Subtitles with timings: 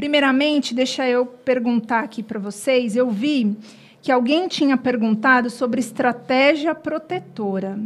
[0.00, 2.96] Primeiramente, deixa eu perguntar aqui para vocês.
[2.96, 3.54] Eu vi
[4.00, 7.78] que alguém tinha perguntado sobre estratégia protetora.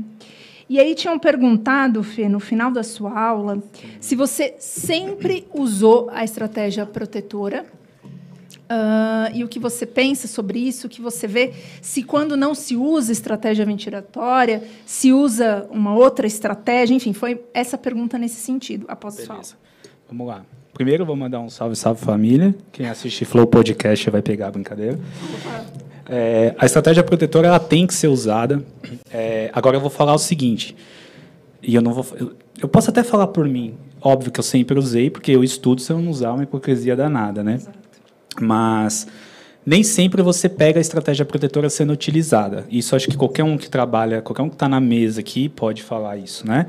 [0.69, 3.61] E aí tinham perguntado, Fê, no final da sua aula,
[3.99, 7.67] se você sempre usou a estratégia protetora.
[8.51, 11.53] Uh, e o que você pensa sobre isso, o que você vê,
[11.83, 17.77] se quando não se usa estratégia ventilatória, se usa uma outra estratégia, enfim, foi essa
[17.77, 19.33] pergunta nesse sentido, após Beleza.
[19.33, 19.74] a aula.
[20.17, 20.43] Vamos lá.
[20.73, 22.55] Primeiro, vou mandar um salve, salve família.
[22.71, 24.97] Quem assiste Flow Podcast vai pegar a brincadeira.
[26.09, 28.65] É, a estratégia protetora ela tem que ser usada.
[29.13, 30.77] É, agora eu vou falar o seguinte,
[31.61, 32.33] e eu não vou, eu,
[32.63, 33.75] eu, posso até falar por mim.
[34.01, 37.43] Óbvio que eu sempre usei, porque eu estudo se eu não usar uma hipocrisia danada,
[37.43, 37.55] né?
[37.55, 37.79] Exato.
[38.41, 39.09] Mas
[39.67, 42.65] nem sempre você pega a estratégia protetora sendo utilizada.
[42.71, 45.83] Isso acho que qualquer um que trabalha, qualquer um que está na mesa aqui pode
[45.83, 46.67] falar isso, né?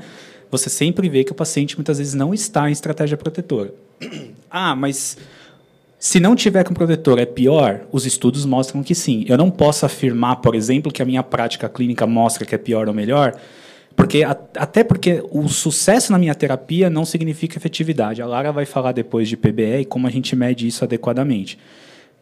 [0.56, 3.74] Você sempre vê que o paciente muitas vezes não está em estratégia protetora.
[4.50, 5.18] Ah, mas
[5.98, 7.80] se não tiver com protetor é pior?
[7.90, 9.24] Os estudos mostram que sim.
[9.28, 12.86] Eu não posso afirmar, por exemplo, que a minha prática clínica mostra que é pior
[12.88, 13.38] ou melhor,
[13.96, 18.22] porque até porque o sucesso na minha terapia não significa efetividade.
[18.22, 21.58] A Lara vai falar depois de PBE e como a gente mede isso adequadamente.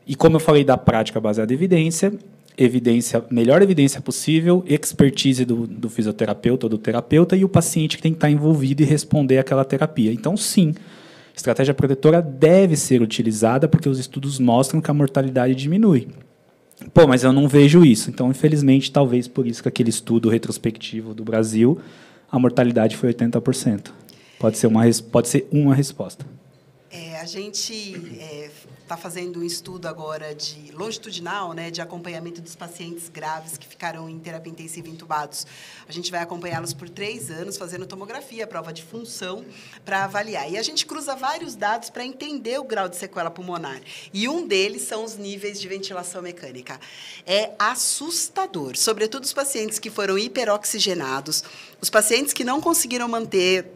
[0.07, 2.13] E como eu falei da prática baseada em evidência,
[2.57, 8.03] evidência, melhor evidência possível, expertise do, do fisioterapeuta ou do terapeuta e o paciente que
[8.03, 10.13] tem que estar envolvido e responder àquela terapia.
[10.13, 10.73] Então, sim,
[11.35, 16.07] Estratégia protetora deve ser utilizada porque os estudos mostram que a mortalidade diminui.
[16.93, 18.09] Pô, mas eu não vejo isso.
[18.09, 21.81] Então, infelizmente, talvez por isso que aquele estudo retrospectivo do Brasil,
[22.31, 23.91] a mortalidade foi 80%.
[24.39, 26.25] Pode ser uma, pode ser uma resposta.
[26.91, 28.51] É, a gente é,
[28.85, 34.11] está fazendo um estudo agora de longitudinal, né, de acompanhamento dos pacientes graves que ficaram
[34.11, 35.47] em terapia intensiva entubados.
[35.89, 39.43] A gente vai acompanhá-los por três anos, fazendo tomografia, prova de função,
[39.87, 40.51] para avaliar.
[40.51, 43.81] E a gente cruza vários dados para entender o grau de sequela pulmonar.
[44.13, 46.79] E um deles são os níveis de ventilação mecânica.
[47.27, 51.43] É assustador, sobretudo os pacientes que foram hiperoxigenados,
[51.81, 53.67] os pacientes que não conseguiram manter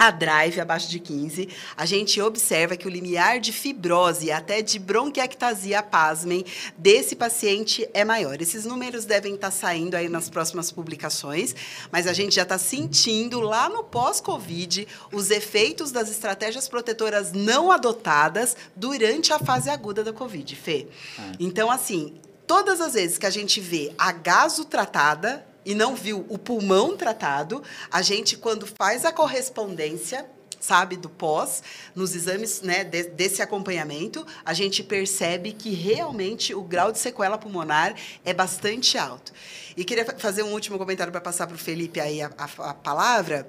[0.00, 1.46] a drive abaixo de 15,
[1.76, 6.42] a gente observa que o limiar de fibrose e até de bronquiectasia, pasmem,
[6.78, 8.40] desse paciente é maior.
[8.40, 11.54] Esses números devem estar saindo aí nas próximas publicações,
[11.92, 17.70] mas a gente já está sentindo lá no pós-Covid os efeitos das estratégias protetoras não
[17.70, 20.86] adotadas durante a fase aguda da Covid, Fê.
[21.18, 21.32] É.
[21.38, 22.14] Então, assim,
[22.46, 26.96] todas as vezes que a gente vê a gaso tratada, e não viu o pulmão
[26.96, 30.26] tratado, a gente, quando faz a correspondência,
[30.60, 31.62] sabe, do pós,
[31.94, 37.38] nos exames né, de, desse acompanhamento, a gente percebe que realmente o grau de sequela
[37.38, 37.94] pulmonar
[38.24, 39.32] é bastante alto.
[39.76, 42.74] E queria fazer um último comentário para passar para o Felipe aí a, a, a
[42.74, 43.48] palavra.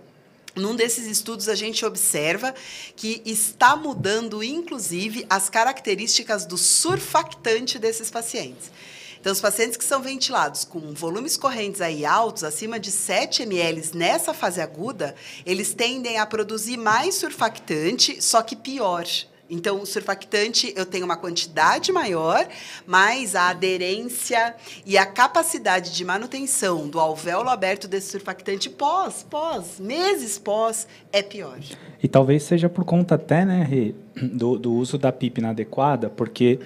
[0.56, 2.54] Num desses estudos, a gente observa
[2.96, 8.72] que está mudando, inclusive, as características do surfactante desses pacientes.
[9.22, 13.92] Então, os pacientes que são ventilados com volumes correntes aí altos, acima de 7 ml
[13.94, 15.14] nessa fase aguda,
[15.46, 19.06] eles tendem a produzir mais surfactante, só que pior.
[19.48, 22.48] Então, o surfactante eu tenho uma quantidade maior,
[22.88, 24.56] mas a aderência
[24.88, 31.22] e a capacidade de manutenção do alvéolo aberto desse surfactante pós, pós, meses pós, é
[31.22, 31.60] pior.
[32.02, 36.60] E talvez seja por conta até, né, do, do uso da PIP inadequada, porque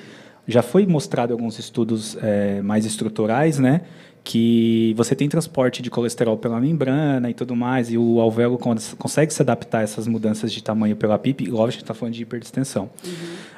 [0.48, 3.82] já foi mostrado em alguns estudos é, mais estruturais, né?
[4.24, 8.58] Que você tem transporte de colesterol pela membrana e tudo mais, e o alvéolo
[8.98, 12.16] consegue se adaptar a essas mudanças de tamanho pela PIP, lógico, a gente está falando
[12.16, 12.90] de hiperdistensão.
[13.06, 13.12] Uhum.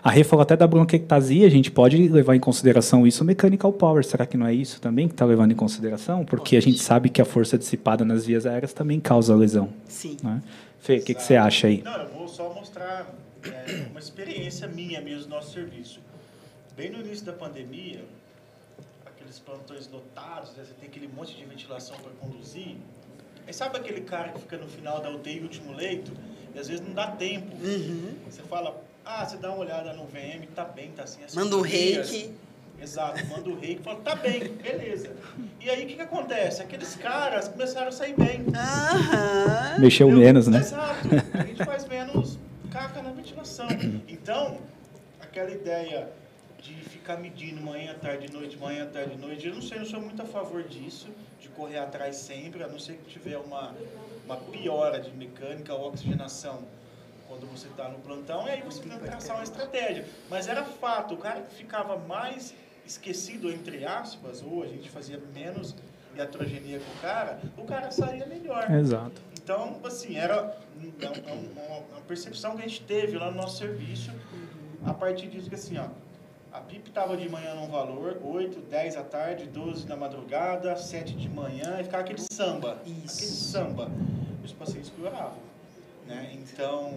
[0.04, 3.72] A Rê falou até da bronquiectasia, a gente pode levar em consideração isso, o mechanical
[3.72, 6.26] power, será que não é isso também que está levando em consideração?
[6.26, 6.58] Porque pode.
[6.58, 9.70] a gente sabe que a força dissipada nas vias aéreas também causa lesão.
[9.88, 10.18] Sim.
[10.22, 10.42] Né?
[10.80, 11.82] Fê, o que, que, você acha aí?
[11.82, 13.10] Não, eu vou só mostrar
[13.46, 16.02] é, uma experiência minha mesmo do nosso serviço
[16.78, 18.06] bem no início da pandemia,
[19.04, 22.76] aqueles plantões lotados, né, você tem aquele monte de ventilação para conduzir.
[23.48, 26.12] Aí sabe aquele cara que fica no final da UTI, último leito,
[26.54, 27.52] e às vezes não dá tempo.
[27.56, 28.16] Uhum.
[28.30, 31.22] Você fala, ah, você dá uma olhada no VM, tá bem, tá assim.
[31.34, 32.32] Manda o um reiki.
[32.80, 35.10] Exato, manda o reiki, fala, tá bem, beleza.
[35.60, 36.62] E aí o que, que acontece?
[36.62, 38.42] Aqueles caras começaram a sair bem.
[38.42, 39.82] Uhum.
[39.82, 40.60] Mexeu menos, né?
[40.60, 42.38] Exato, a gente faz menos
[42.70, 43.68] caca na ventilação.
[44.08, 44.60] Então,
[45.20, 46.08] aquela ideia
[46.62, 49.48] de ficar medindo manhã, tarde, noite, manhã, tarde, noite.
[49.48, 51.08] Eu não sei, eu sou muito a favor disso,
[51.40, 53.76] de correr atrás sempre, a não ser que tiver uma,
[54.26, 56.64] uma piora de mecânica ou oxigenação
[57.28, 60.06] quando você está no plantão, e aí você tem que traçar uma estratégia.
[60.30, 62.54] Mas era fato, o cara que ficava mais
[62.86, 65.76] esquecido, entre aspas, ou a gente fazia menos
[66.16, 68.72] iatrogenia com o cara, o cara saía melhor.
[68.72, 69.22] Exato.
[69.34, 74.12] Então, assim, era uma, uma, uma percepção que a gente teve lá no nosso serviço
[74.86, 75.88] a partir disso que assim, ó,
[76.58, 81.14] a PIP estava de manhã num valor, 8, 10 da tarde, 12 da madrugada, 7
[81.14, 82.82] de manhã, e ficava aquele samba.
[82.84, 83.16] Isso.
[83.16, 83.92] Aquele samba.
[84.44, 85.38] Os pacientes pioravam.
[86.08, 86.32] Né?
[86.34, 86.94] Então,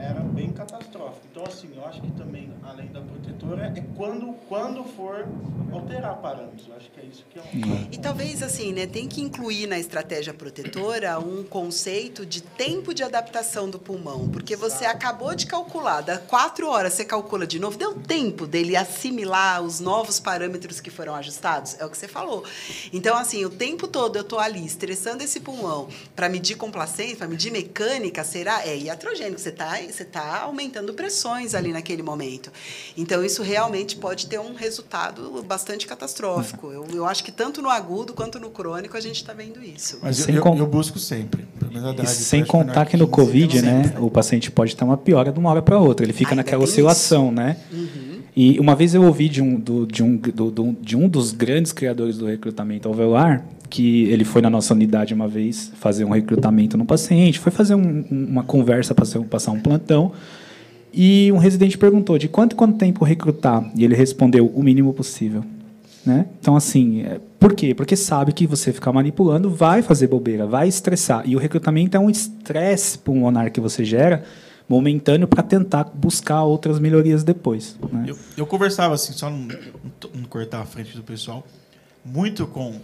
[0.00, 1.26] era bem catastrófico.
[1.30, 5.26] Então, assim, eu acho que também, além da protetora, é quando, quando for
[5.72, 6.66] alterar parâmetros.
[6.68, 7.88] Eu acho que é isso que é um...
[7.90, 13.02] E talvez assim, né, tem que incluir na estratégia protetora um conceito de tempo de
[13.02, 17.76] adaptação do pulmão, porque você acabou de calcular, dá quatro horas você calcula de novo,
[17.76, 21.76] deu tempo dele assimilar os novos parâmetros que foram ajustados?
[21.78, 22.44] É o que você falou.
[22.92, 27.28] Então, assim, o tempo todo eu estou ali estressando esse pulmão para medir complacência, para
[27.28, 28.66] medir mecânica, será?
[28.66, 32.50] É iatrogênico, você está você tá aumentando pressões ali naquele momento.
[32.96, 36.70] Então, isso realmente pode ter um resultado bastante catastrófico.
[36.72, 39.98] Eu, eu acho que tanto no agudo quanto no crônico a gente está vendo isso.
[40.02, 41.46] Mas Sem eu, com- eu, eu busco sempre.
[42.02, 44.02] E sem contar que no 15, Covid, né, sempre.
[44.02, 46.04] o paciente pode ter uma piora de uma hora para outra.
[46.04, 47.56] Ele fica Ainda naquela oscilação, né?
[47.70, 47.87] Uhum.
[48.40, 51.72] E uma vez eu ouvi de um, do- de, um, do- de um dos grandes
[51.72, 56.78] criadores do recrutamento alveolar, que ele foi na nossa unidade uma vez fazer um recrutamento
[56.78, 60.12] no paciente, foi fazer um- um- uma conversa, passar, passar um plantão,
[60.94, 65.42] e um residente perguntou de quanto quanto tempo recrutar, e ele respondeu o mínimo possível.
[66.06, 66.26] Né?
[66.40, 67.74] Então, assim, é, por quê?
[67.74, 71.24] Porque sabe que você ficar manipulando vai fazer bobeira, vai estressar.
[71.28, 74.22] E o recrutamento é um estresse pulmonar que você gera
[74.68, 77.76] momentâneo para tentar buscar outras melhorias depois.
[77.90, 78.06] Né?
[78.08, 79.48] Eu, eu conversava assim, só não,
[80.14, 81.46] não cortar a frente do pessoal,
[82.04, 82.78] muito com.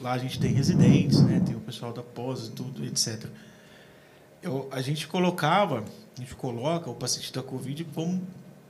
[0.00, 1.40] Lá a gente tem residentes, né?
[1.44, 3.26] tem o pessoal da pós e tudo, etc.
[4.42, 5.84] Eu, a gente colocava,
[6.16, 8.22] a gente coloca o paciente da Covid como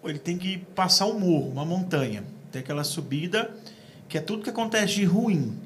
[0.05, 2.25] ele tem que passar um morro, uma montanha.
[2.53, 3.51] Tem aquela subida
[4.09, 5.59] que é tudo que acontece de ruim.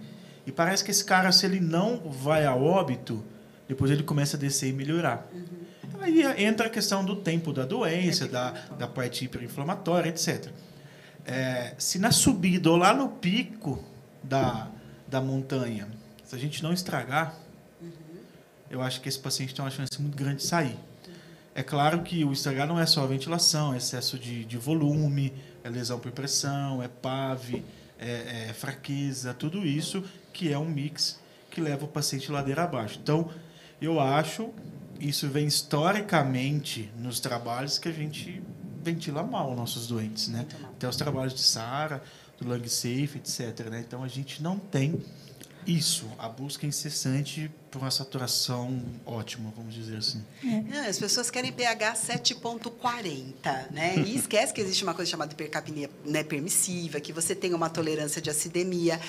[0.46, 3.22] E parece que esse cara, se ele não vai a óbito,
[3.68, 5.30] depois ele começa a descer e melhorar.
[6.00, 10.50] Aí entra a questão do tempo da doença, da, da parte hiperinflamatória, etc.
[11.26, 13.84] É, se na subida ou lá no pico
[14.22, 14.68] da,
[15.06, 15.86] da montanha,
[16.24, 17.34] se a gente não estragar,
[18.70, 20.76] eu acho que esse paciente tem uma chance muito grande de sair.
[21.54, 25.32] É claro que o estragar não é só a ventilação, é excesso de, de volume,
[25.62, 27.62] é lesão por pressão, é PAV,
[27.98, 30.02] é, é fraqueza, tudo isso
[30.32, 31.20] que é um mix
[31.50, 32.98] que leva o paciente ladeira abaixo.
[33.02, 33.28] Então,
[33.82, 34.50] eu acho,
[35.00, 38.42] isso vem historicamente nos trabalhos que a gente
[38.82, 40.46] ventila mal nossos doentes, né?
[40.64, 42.02] Até os trabalhos de SARA,
[42.38, 43.66] do Lung Safe, etc.
[43.70, 43.84] Né?
[43.86, 45.00] Então, a gente não tem
[45.66, 50.24] isso, a busca incessante por uma saturação ótima, vamos dizer assim.
[50.42, 53.94] Não, as pessoas querem pH 7.40, né?
[53.98, 58.20] E esquece que existe uma coisa chamada hipercapnia né, permissiva, que você tem uma tolerância
[58.20, 59.00] de acidemia.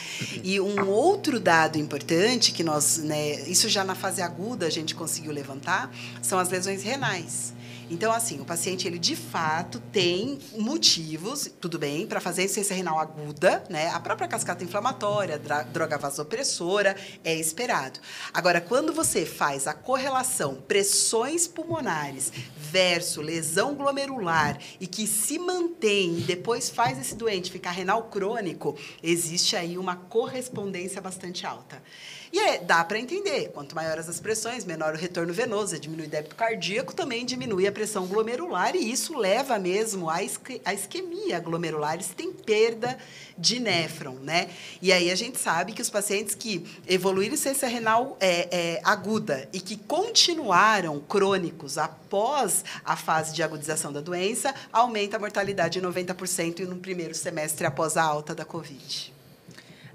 [0.43, 4.93] E um outro dado importante que nós, né, isso já na fase aguda a gente
[4.93, 7.53] conseguiu levantar, são as lesões renais.
[7.91, 12.97] Então, assim, o paciente, ele de fato tem motivos, tudo bem, para fazer insuficiência renal
[12.97, 13.89] aguda, né?
[13.89, 15.37] A própria cascata inflamatória,
[15.73, 17.99] droga vasopressora, é esperado.
[18.33, 26.19] Agora, quando você faz a correlação pressões pulmonares versus lesão glomerular e que se mantém
[26.19, 31.83] e depois faz esse doente ficar renal crônico, existe aí uma correspondência bastante alta.
[32.31, 36.09] E é, dá para entender, quanto maiores as pressões, menor o retorno venoso, diminui o
[36.09, 41.39] débito cardíaco, também diminui a pressão glomerular e isso leva mesmo à isque- à isquemia
[41.39, 42.97] glomerular, se tem perda
[43.37, 44.49] de néfron, né?
[44.81, 49.49] E aí a gente sabe que os pacientes que evoluíram insuficiência renal é, é, aguda
[49.51, 55.81] e que continuaram crônicos após a fase de agudização da doença, aumenta a mortalidade em
[55.81, 59.13] 90% no primeiro semestre após a alta da Covid.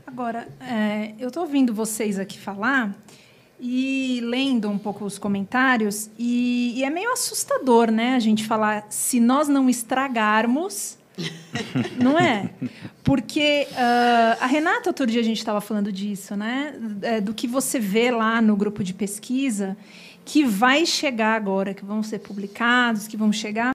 [0.07, 2.95] Agora, é, eu estou ouvindo vocês aqui falar
[3.59, 8.15] e lendo um pouco os comentários, e, e é meio assustador, né?
[8.15, 10.97] A gente falar se nós não estragarmos.
[11.99, 12.51] não é?
[13.03, 16.75] Porque ah, a Renata, outro dia a gente estava falando disso, né?
[17.03, 19.77] É, do que você vê lá no grupo de pesquisa,
[20.25, 23.75] que vai chegar agora, que vão ser publicados, que vão chegar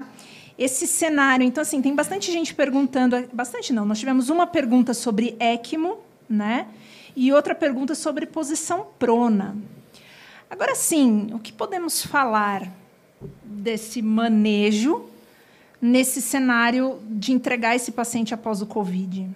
[0.57, 1.43] esse cenário.
[1.43, 3.27] Então, assim, tem bastante gente perguntando.
[3.33, 5.97] Bastante não, nós tivemos uma pergunta sobre ECMO,
[6.31, 6.67] né?
[7.15, 9.55] E outra pergunta sobre posição prona.
[10.49, 12.71] Agora sim, o que podemos falar
[13.43, 15.09] desse manejo
[15.81, 19.29] nesse cenário de entregar esse paciente após o Covid?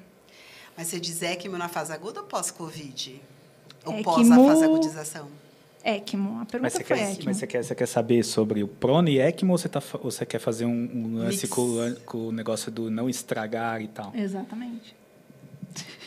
[0.77, 3.21] Mas você diz ECMO na fase aguda ou pós-Covid?
[3.85, 5.27] Ou ECMO pós a fase agudização?
[5.83, 6.41] ECMO.
[6.41, 7.25] A pergunta Mas você, foi quer, ECMO.
[7.25, 10.11] mas você quer, você quer saber sobre o prono e ECMO ou você, tá, ou
[10.11, 14.11] você quer fazer um, um lance com, com o negócio do não estragar e tal?
[14.13, 14.95] Exatamente.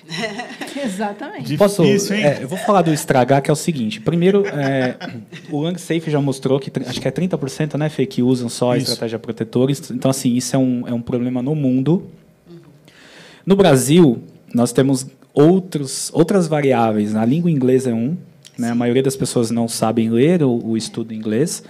[0.84, 1.56] Exatamente.
[1.56, 2.24] Posso, Difícil, hein?
[2.24, 4.00] é, eu vou falar do estragar, que é o seguinte.
[4.00, 4.96] Primeiro, é,
[5.50, 8.72] o Lang Safe já mostrou que, acho que é 30%, né, Fê, que usam só
[8.72, 8.90] a Isso.
[8.90, 9.72] estratégia protetora.
[9.90, 12.06] Então, assim, isso é um, é um problema no mundo.
[13.44, 14.22] No Brasil,
[14.52, 17.14] nós temos outros, outras variáveis.
[17.14, 18.16] A língua inglesa é um.
[18.58, 21.62] Né, a maioria das pessoas não sabem ler o, o estudo inglês.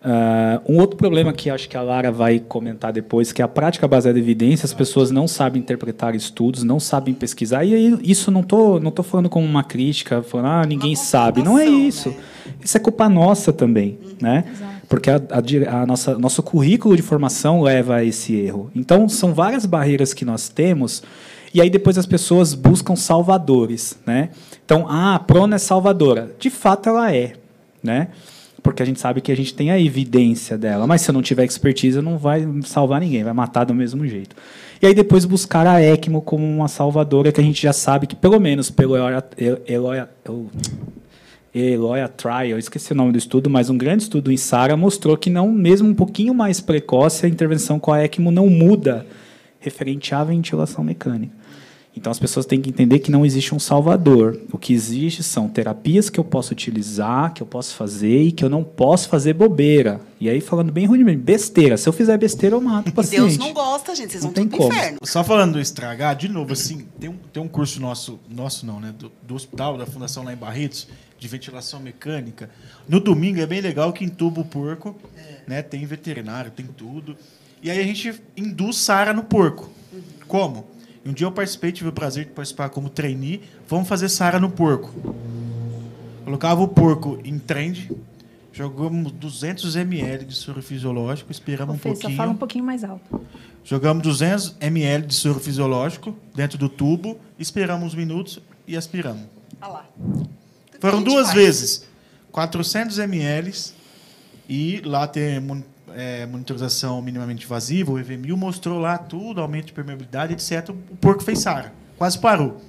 [0.00, 3.48] Ah, um outro problema que acho que a Lara vai comentar depois, que é a
[3.48, 7.98] prática baseada em evidência, as pessoas não sabem interpretar estudos, não sabem pesquisar, e aí,
[8.02, 11.42] isso não tô, não tô falando como uma crítica, falando, ah, ninguém sabe.
[11.42, 12.10] Não é isso.
[12.10, 12.16] né?
[12.62, 14.44] Isso é culpa nossa também, né?
[14.88, 18.70] Porque a, a a nossa, nosso currículo de formação leva a esse erro.
[18.74, 21.02] Então, são várias barreiras que nós temos,
[21.52, 24.30] e aí depois as pessoas buscam salvadores, né?
[24.64, 26.30] Então, ah, a Prona é salvadora.
[26.38, 27.32] De fato, ela é,
[27.82, 28.08] né?
[28.62, 31.22] Porque a gente sabe que a gente tem a evidência dela, mas se eu não
[31.22, 34.34] tiver expertise, não vai salvar ninguém, vai matar do mesmo jeito.
[34.82, 38.16] E aí depois buscar a ECMO como uma salvadora que a gente já sabe que,
[38.16, 39.24] pelo menos pelo Eloia,
[39.66, 40.08] Eloia,
[41.54, 45.30] Eloia Trial, esqueci o nome do estudo, mas um grande estudo em SARA mostrou que
[45.30, 49.06] não, mesmo um pouquinho mais precoce, a intervenção com a ECMO não muda
[49.60, 51.32] referente à ventilação mecânica.
[51.98, 54.40] Então as pessoas têm que entender que não existe um salvador.
[54.52, 58.44] O que existe são terapias que eu posso utilizar, que eu posso fazer e que
[58.44, 60.00] eu não posso fazer bobeira.
[60.20, 61.76] E aí falando bem ruimmente, besteira.
[61.76, 63.20] Se eu fizer besteira, eu mato o E paciente.
[63.20, 64.12] Deus não gosta, gente.
[64.12, 64.72] Vocês Não vão tem tudo pro como.
[64.78, 64.98] inferno.
[65.02, 68.78] Só falando do estragar, de novo, assim, tem um, tem um curso nosso, nosso não,
[68.78, 68.94] né?
[68.96, 70.86] Do, do hospital, da fundação lá em Barretos,
[71.18, 72.48] de ventilação mecânica.
[72.88, 74.94] No domingo é bem legal que entuba o porco,
[75.48, 75.62] né?
[75.62, 77.16] Tem veterinário, tem tudo.
[77.60, 79.68] E aí a gente induz SARA no porco.
[80.28, 80.66] Como?
[81.08, 83.40] Um dia eu participei, tive o prazer de participar como trainee.
[83.66, 84.92] Vamos fazer SARA no porco.
[86.22, 87.90] Colocava o porco em trend,
[88.52, 92.16] jogamos 200 ml de soro fisiológico, esperamos um Fê, só pouquinho.
[92.18, 93.22] fala um pouquinho mais alto.
[93.64, 99.22] Jogamos 200 ml de soro fisiológico dentro do tubo, esperamos uns minutos e aspiramos.
[99.62, 99.86] Olha lá.
[100.78, 101.38] Foram duas faz.
[101.38, 101.88] vezes.
[102.30, 103.54] 400 ml
[104.46, 105.40] e lá tem
[105.98, 110.68] é, monitorização minimamente invasiva, o EV1000 mostrou lá tudo, aumento de permeabilidade, etc.
[110.68, 112.62] O porco fez SARA, quase parou.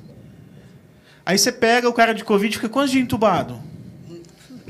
[1.23, 3.59] Aí você pega o cara de Covid, fica quantos dias entubado?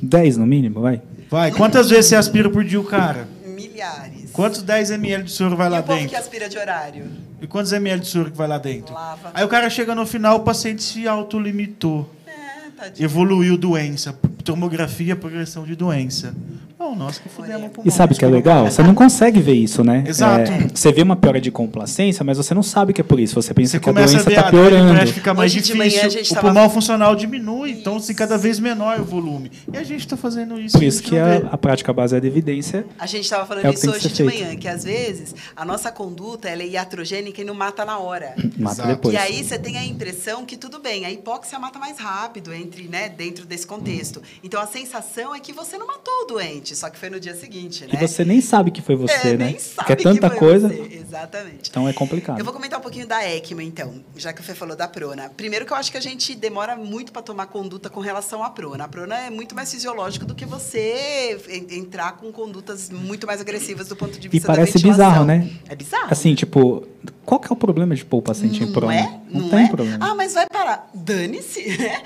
[0.04, 1.02] 10 no mínimo, vai.
[1.30, 3.30] Vai, quantas vezes você aspira por dia o cara?
[3.46, 4.32] Milhares.
[4.34, 6.10] Quantos 10 ml de soro vai e lá o povo dentro?
[6.10, 7.06] que aspira de horário?
[7.42, 8.94] E quantos ml de soro que vai lá dentro?
[8.94, 9.32] Lava.
[9.34, 12.14] Aí o cara chega no final, o paciente se autolimitou.
[12.28, 13.06] É, tadinho.
[13.06, 14.12] Evoluiu doença.
[14.44, 16.36] Tomografia, progressão de doença.
[16.80, 17.72] Não, nós que fudemos.
[17.84, 18.66] E sabe o que é legal?
[18.72, 20.04] Você não consegue ver isso, né?
[20.08, 20.50] Exato.
[20.50, 23.36] É, você vê uma piora de complacência, mas você não sabe que é por isso.
[23.36, 25.00] Você pensa Você que a começa a doença ver está a dor, piorando.
[25.06, 26.02] que fica mais Hoje difícil.
[26.06, 29.52] a gente o tava- pulmão funcional diminui, então assim, cada vez menor o volume.
[29.74, 30.78] E a gente está fazendo isso.
[30.78, 33.72] Por a isso que a, a prática baseada em evidência A gente estava falando É
[33.72, 34.34] isso hoje de feito.
[34.42, 38.34] manhã, que às vezes a nossa conduta ela é iatrogênica e não mata na hora.
[38.58, 38.88] mata Exato.
[38.90, 39.14] depois.
[39.14, 42.84] E aí você tem a impressão que tudo bem, a hipóxia mata mais rápido entre,
[42.88, 44.22] né, dentro desse contexto.
[44.42, 47.36] Então a sensação é que você não matou o doente, só que foi no dia
[47.36, 47.90] seguinte, né?
[47.94, 49.46] E você nem sabe que foi você, é, né?
[49.46, 51.00] nem sabe que é tanta foi coisa, você.
[51.10, 51.70] Exatamente.
[51.70, 52.38] então é complicado.
[52.40, 55.30] Eu vou comentar um pouquinho da ECMO, então, já que o Fê falou da prona.
[55.30, 58.50] Primeiro que eu acho que a gente demora muito para tomar conduta com relação à
[58.50, 58.84] prona.
[58.84, 63.42] A prona é muito mais fisiológico do que você en- entrar com condutas muito mais
[63.42, 65.06] agressivas do ponto de E vista parece da ventilação.
[65.08, 65.50] bizarro, né?
[65.68, 66.08] É bizarro.
[66.10, 66.88] Assim, tipo,
[67.26, 68.96] qual que é o problema de pôr o paciente em Não prona?
[68.96, 69.20] é?
[69.30, 69.98] Não, tem problema.
[70.10, 70.90] Ah, mas vai parar.
[70.94, 72.02] Dane-se, né?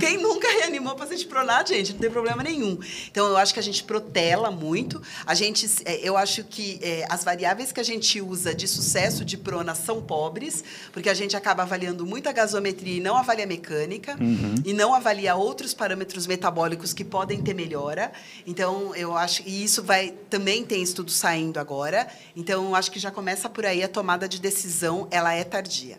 [0.00, 2.78] Quem nunca reanimou paciente pronado, gente, não tem problema nenhum.
[3.10, 5.00] Então, eu acho que a gente protela muito.
[5.26, 9.24] A gente, é, eu acho que é, as variáveis que a gente usa de sucesso
[9.24, 13.44] de prona são pobres, porque a gente acaba avaliando muito a gasometria e não avalia
[13.44, 14.54] a mecânica, Uhum.
[14.64, 18.12] e não avalia outros parâmetros metabólicos que podem ter melhora.
[18.46, 22.06] Então, eu acho, e isso vai, também tem estudo saindo agora.
[22.36, 25.98] Então, eu acho que já começa por aí a tomada de decisão, ela é tardia.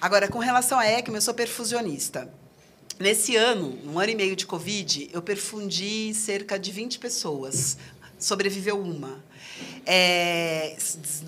[0.00, 2.32] Agora, com relação à ECMO, eu sou perfusionista.
[2.98, 7.76] Nesse ano, um ano e meio de Covid, eu perfundi cerca de 20 pessoas.
[8.18, 9.22] Sobreviveu uma.
[9.86, 10.76] É,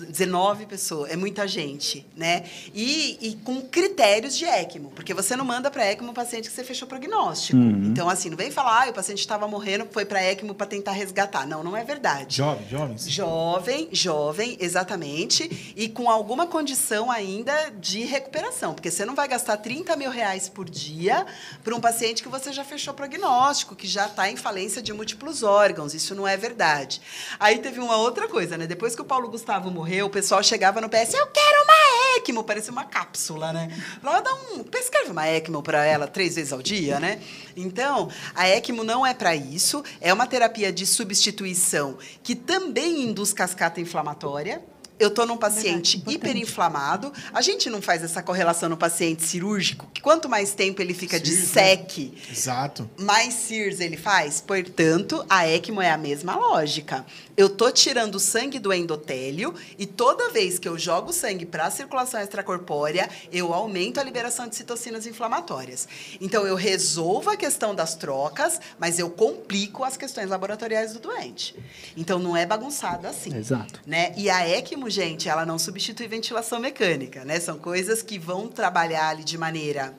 [0.09, 2.43] 19 pessoas, é muita gente, né?
[2.73, 6.55] E, e com critérios de ECMO, porque você não manda para ECMO um paciente que
[6.55, 7.57] você fechou prognóstico.
[7.57, 10.91] Então, assim, não vem falar, ah, o paciente estava morrendo, foi para ECMO para tentar
[10.91, 11.45] resgatar.
[11.45, 12.37] Não, não é verdade.
[12.37, 13.09] Jovem, jovens.
[13.09, 19.57] Jovem, jovem, exatamente, e com alguma condição ainda de recuperação, porque você não vai gastar
[19.57, 21.25] 30 mil reais por dia
[21.63, 25.43] para um paciente que você já fechou prognóstico, que já está em falência de múltiplos
[25.43, 25.93] órgãos.
[25.93, 27.01] Isso não é verdade.
[27.39, 28.67] Aí teve uma outra coisa, né?
[28.67, 32.43] Depois que o Paulo Gustavo morreu, o pessoal chegava no PS, eu quero uma ECMO,
[32.43, 33.69] parecia uma cápsula, né?
[34.03, 37.19] Lá dá um, prescreve uma ECMO para ela três vezes ao dia, né?
[37.55, 43.33] Então, a ECMO não é para isso, é uma terapia de substituição que também induz
[43.33, 44.61] cascata inflamatória.
[44.99, 47.13] eu estou num paciente Verdade, hiperinflamado.
[47.31, 51.19] A gente não faz essa correlação no paciente cirúrgico, que quanto mais tempo ele fica
[51.19, 51.31] de?
[51.31, 52.89] SEC, Exato.
[52.97, 54.41] mais CIRS ele faz.
[54.41, 57.05] Portanto, a ECMO é a mesma lógica.
[57.37, 61.71] Eu tô tirando sangue do endotélio e toda vez que eu jogo sangue para a
[61.71, 65.87] circulação extracorpórea, eu aumento a liberação de citocinas inflamatórias.
[66.19, 71.55] Então, eu resolvo a questão das trocas, mas eu complico as questões laboratoriais do doente.
[71.95, 73.81] Então, não é bagunçado assim Exato.
[73.85, 74.15] né?
[74.17, 77.39] E a ECMO, gente, ela não substitui ventilação mecânica, né?
[77.39, 79.95] São coisas que vão trabalhar ali de maneira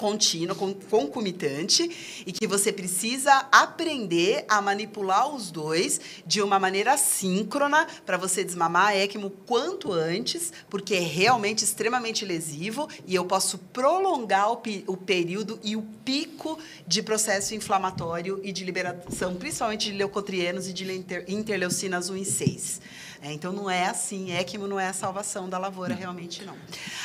[0.00, 6.96] contínua, con- concomitante, e que você precisa aprender a manipular os dois de uma maneira
[6.96, 13.26] síncrona para você desmamar a ECMO quanto antes, porque é realmente extremamente lesivo e eu
[13.26, 19.90] posso prolongar o, o período e o pico de processo inflamatório e de liberação, principalmente
[19.90, 22.80] de leucotrienos e de inter- interleucinas 1 e 6.
[23.22, 26.56] É, então não é assim, ECMO não é a salvação da lavoura, realmente não.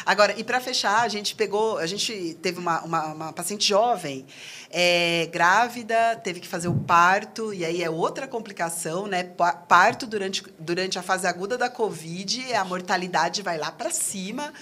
[0.05, 4.25] Agora, e para fechar, a gente pegou, a gente teve uma, uma, uma paciente jovem,
[4.69, 9.25] é, grávida, teve que fazer o parto, e aí é outra complicação, né?
[9.25, 14.53] Pa- Parto durante, durante a fase aguda da Covid, a mortalidade vai lá para cima.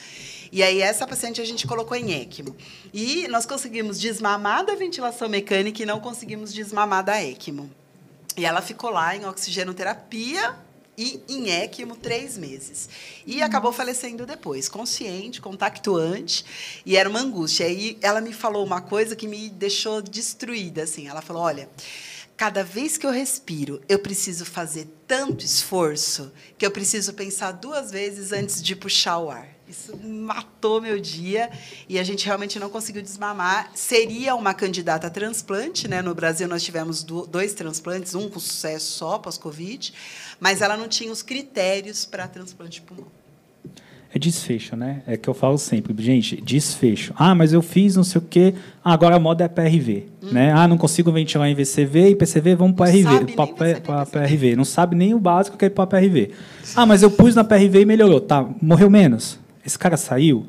[0.51, 2.55] E aí, essa paciente a gente colocou em ECMO.
[2.91, 7.69] E nós conseguimos desmamar da ventilação mecânica e não conseguimos desmamar da ECMO.
[8.35, 10.55] E ela ficou lá em oxigenoterapia
[10.97, 12.89] e em ECMO três meses.
[13.25, 16.45] E acabou falecendo depois, consciente, contactuante,
[16.85, 17.67] e era uma angústia.
[17.67, 20.83] E ela me falou uma coisa que me deixou destruída.
[20.83, 21.07] Assim.
[21.07, 21.69] Ela falou: olha.
[22.35, 27.91] Cada vez que eu respiro, eu preciso fazer tanto esforço que eu preciso pensar duas
[27.91, 29.47] vezes antes de puxar o ar.
[29.67, 31.49] Isso matou meu dia
[31.87, 33.71] e a gente realmente não conseguiu desmamar.
[33.75, 36.01] Seria uma candidata a transplante, né?
[36.01, 39.93] No Brasil nós tivemos do- dois transplantes, um com sucesso só pós-Covid,
[40.39, 43.22] mas ela não tinha os critérios para transplante pulmão.
[44.15, 45.01] É desfecho, né?
[45.07, 47.13] É que eu falo sempre, gente, desfecho.
[47.17, 48.53] Ah, mas eu fiz não sei o quê,
[48.85, 50.53] ah, agora a moda é PRV, né?
[50.53, 53.33] Ah, não consigo ventilar em VCV e PCV, vamos para RV,
[53.83, 54.55] para PRV.
[54.55, 56.29] Não sabe nem o básico que é para PRV.
[56.75, 58.21] Ah, mas eu pus na PRV e melhorou.
[58.21, 59.39] Tá, morreu menos.
[59.65, 60.45] Esse cara saiu.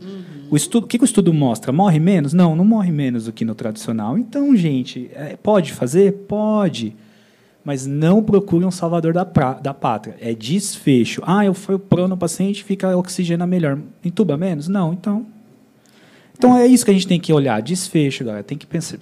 [0.51, 1.73] O estudo, o que, que o estudo mostra?
[1.73, 2.35] Morre menos?
[2.35, 4.19] Não, não morre menos do que no tradicional.
[4.19, 6.13] Então, gente, é, pode fazer?
[6.29, 6.95] Pode.
[7.65, 10.17] Mas não procure um salvador da, pra- da pátria.
[10.21, 11.23] É desfecho.
[11.25, 13.79] Ah, eu fui pro no paciente, fica oxigena melhor.
[14.05, 14.69] Entuba menos?
[14.69, 15.27] Não, então.
[16.37, 17.63] Então é isso que a gente tem que olhar.
[17.63, 18.43] Desfecho, galera.
[18.43, 18.99] Tem que pensar,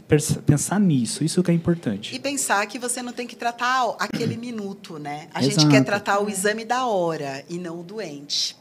[0.46, 1.24] pensar nisso.
[1.24, 2.14] Isso que é importante.
[2.14, 5.26] E pensar que você não tem que tratar aquele minuto, né?
[5.34, 5.68] A gente Exato.
[5.68, 8.54] quer tratar o exame da hora e não o doente.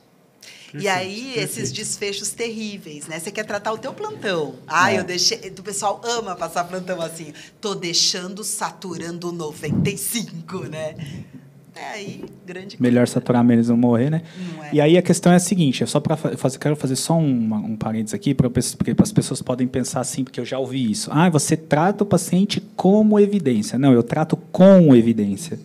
[0.74, 1.40] E Perfeito, aí, perfeito.
[1.40, 3.20] esses desfechos terríveis, né?
[3.20, 4.56] Você quer tratar o teu plantão.
[4.68, 5.00] Ah, É.
[5.00, 5.38] eu deixei...
[5.58, 7.34] O pessoal ama passar plantão assim.
[7.60, 10.96] Tô deixando saturando 95, né?
[11.76, 13.14] É aí, grande Melhor coisa.
[13.14, 14.22] saturar menos não morrer, né?
[14.56, 14.70] Não é?
[14.74, 17.58] E aí a questão é a seguinte, é só para fazer, quero fazer só uma,
[17.58, 21.10] um parênteses aqui, pra, porque as pessoas podem pensar assim, porque eu já ouvi isso.
[21.14, 23.80] Ah, você trata o paciente como evidência.
[23.80, 25.58] Não, eu trato com evidência.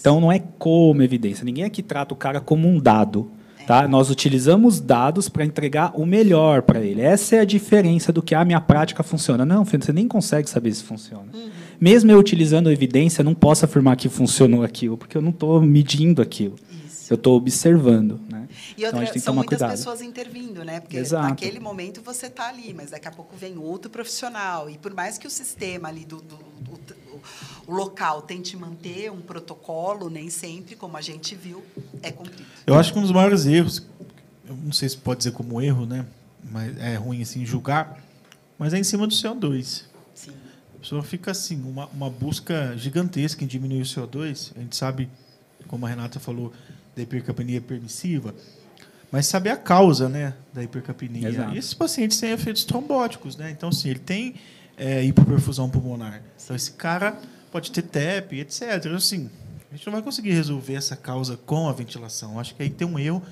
[0.00, 1.44] Então não é como evidência.
[1.44, 3.30] Ninguém aqui trata o cara como um dado.
[3.66, 3.86] Tá?
[3.86, 7.00] Nós utilizamos dados para entregar o melhor para ele.
[7.00, 9.44] Essa é a diferença do que a minha prática funciona.
[9.44, 11.26] Não, você nem consegue saber se funciona.
[11.80, 15.60] Mesmo eu utilizando evidência, eu não posso afirmar que funcionou aquilo, porque eu não estou
[15.60, 16.56] medindo aquilo.
[16.86, 17.12] Isso.
[17.12, 18.20] Eu estou observando.
[18.30, 18.48] Né?
[18.76, 19.76] E então a outra, gente tem que são tomar muitas cuidado.
[19.76, 20.80] pessoas intervindo, né?
[20.80, 21.28] Porque Exato.
[21.28, 24.70] naquele momento você está ali, mas daqui a pouco vem outro profissional.
[24.70, 27.02] E por mais que o sistema ali do, do- do-
[27.66, 31.62] o- local tente manter um protocolo, nem sempre, como a gente viu,
[32.02, 32.44] é cumprido.
[32.66, 33.82] Eu acho que um dos maiores erros,
[34.48, 36.06] eu não sei se pode dizer como erro, né?
[36.50, 38.02] Mas é ruim assim julgar,
[38.58, 39.84] mas é em cima do CO2.
[40.14, 40.32] Sim.
[40.76, 44.52] A pessoa fica assim, uma, uma busca gigantesca em diminuir o CO2.
[44.56, 45.08] A gente sabe,
[45.68, 46.52] como a Renata falou,
[46.96, 48.34] da hipercapnia permissiva,
[49.10, 51.28] mas saber a causa né, da hipercapnia.
[51.28, 51.54] Exato.
[51.54, 53.50] E esses pacientes têm efeitos trombóticos, né?
[53.50, 54.34] Então, assim, ele tem
[54.76, 56.20] é, hipoperfusão pulmonar.
[56.42, 57.18] Então, esse cara
[57.52, 58.86] pode ter TEP, etc.
[58.96, 59.30] Assim,
[59.70, 62.40] a gente não vai conseguir resolver essa causa com a ventilação.
[62.40, 63.22] Acho que aí tem um erro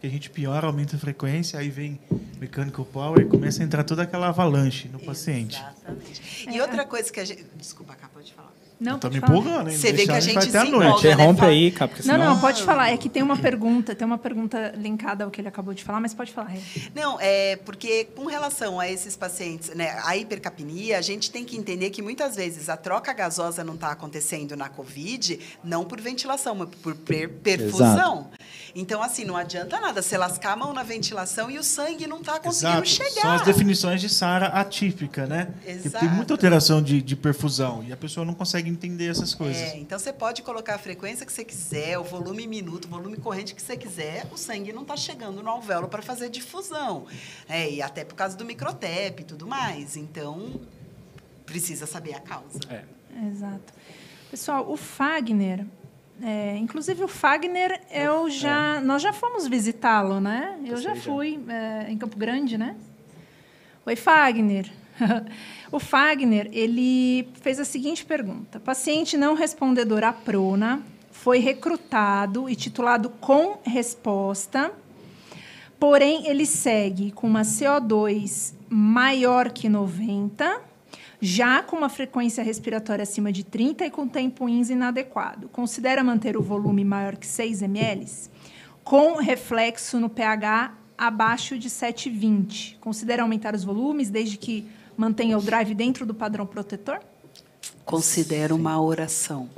[0.00, 1.98] que a gente piora, aumenta a frequência, aí vem
[2.38, 5.56] mechanical power e começa a entrar toda aquela avalanche no paciente.
[5.56, 6.48] Exatamente.
[6.50, 7.44] E outra coisa que a gente.
[7.56, 8.52] Desculpa, Cá, pode falar.
[8.80, 9.76] Não, tá me empolgando, hein?
[9.76, 10.86] Você vê que a Deixar, gente vai até a se noite.
[10.88, 11.12] empolga, né?
[11.14, 11.52] Interrompe Fala.
[11.52, 12.30] aí, cara, porque Não, senão...
[12.34, 12.90] não, pode falar.
[12.90, 16.00] É que tem uma pergunta, tem uma pergunta linkada ao que ele acabou de falar,
[16.00, 16.52] mas pode falar.
[16.94, 21.56] Não, é porque com relação a esses pacientes, né, a hipercapnia, a gente tem que
[21.58, 26.54] entender que muitas vezes a troca gasosa não está acontecendo na COVID, não por ventilação,
[26.54, 28.28] mas por per- perfusão.
[28.74, 32.18] Então, assim, não adianta nada você lascar a mão na ventilação e o sangue não
[32.18, 33.10] está conseguindo Exato.
[33.10, 33.22] chegar.
[33.22, 35.52] São as definições de SARA atípica, né?
[35.64, 36.04] Que Exato.
[36.04, 39.60] tem muita alteração de, de perfusão e a pessoa não consegue entender essas coisas.
[39.60, 43.16] É, então você pode colocar a frequência que você quiser, o volume minuto, o volume
[43.16, 47.06] corrente que você quiser, o sangue não está chegando no alvéolo para fazer difusão.
[47.48, 49.96] É, e até por causa do microtep e tudo mais.
[49.96, 50.60] Então,
[51.44, 52.60] precisa saber a causa.
[52.68, 52.84] É.
[53.28, 53.72] Exato.
[54.30, 55.66] Pessoal, o Fagner,
[56.22, 60.58] é, inclusive o Fagner, eu já, nós já fomos visitá-lo, né?
[60.64, 61.00] Eu já já.
[61.00, 62.76] fui é, em Campo Grande, né?
[63.86, 64.70] Oi, Fagner.
[65.72, 72.56] o Fagner, ele fez a seguinte pergunta: paciente não respondedor à prona foi recrutado e
[72.56, 74.72] titulado com resposta,
[75.78, 80.62] porém ele segue com uma CO2 maior que 90,
[81.20, 85.48] já com uma frequência respiratória acima de 30 e com tempo INS inadequado.
[85.48, 88.06] Considera manter o volume maior que 6 ml,
[88.82, 92.76] com reflexo no pH abaixo de 7,20.
[92.80, 97.00] Considera aumentar os volumes desde que mantenha o drive dentro do padrão protetor?
[97.84, 99.48] Considero uma oração.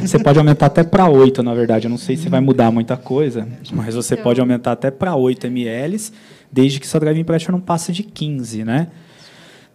[0.00, 1.86] Você pode aumentar até para 8, na verdade.
[1.86, 4.24] Eu não sei se vai mudar muita coisa, mas você Então.
[4.24, 6.00] pode aumentar até para 8 ml,
[6.50, 8.88] desde que sua driving pressure não passe de 15, né?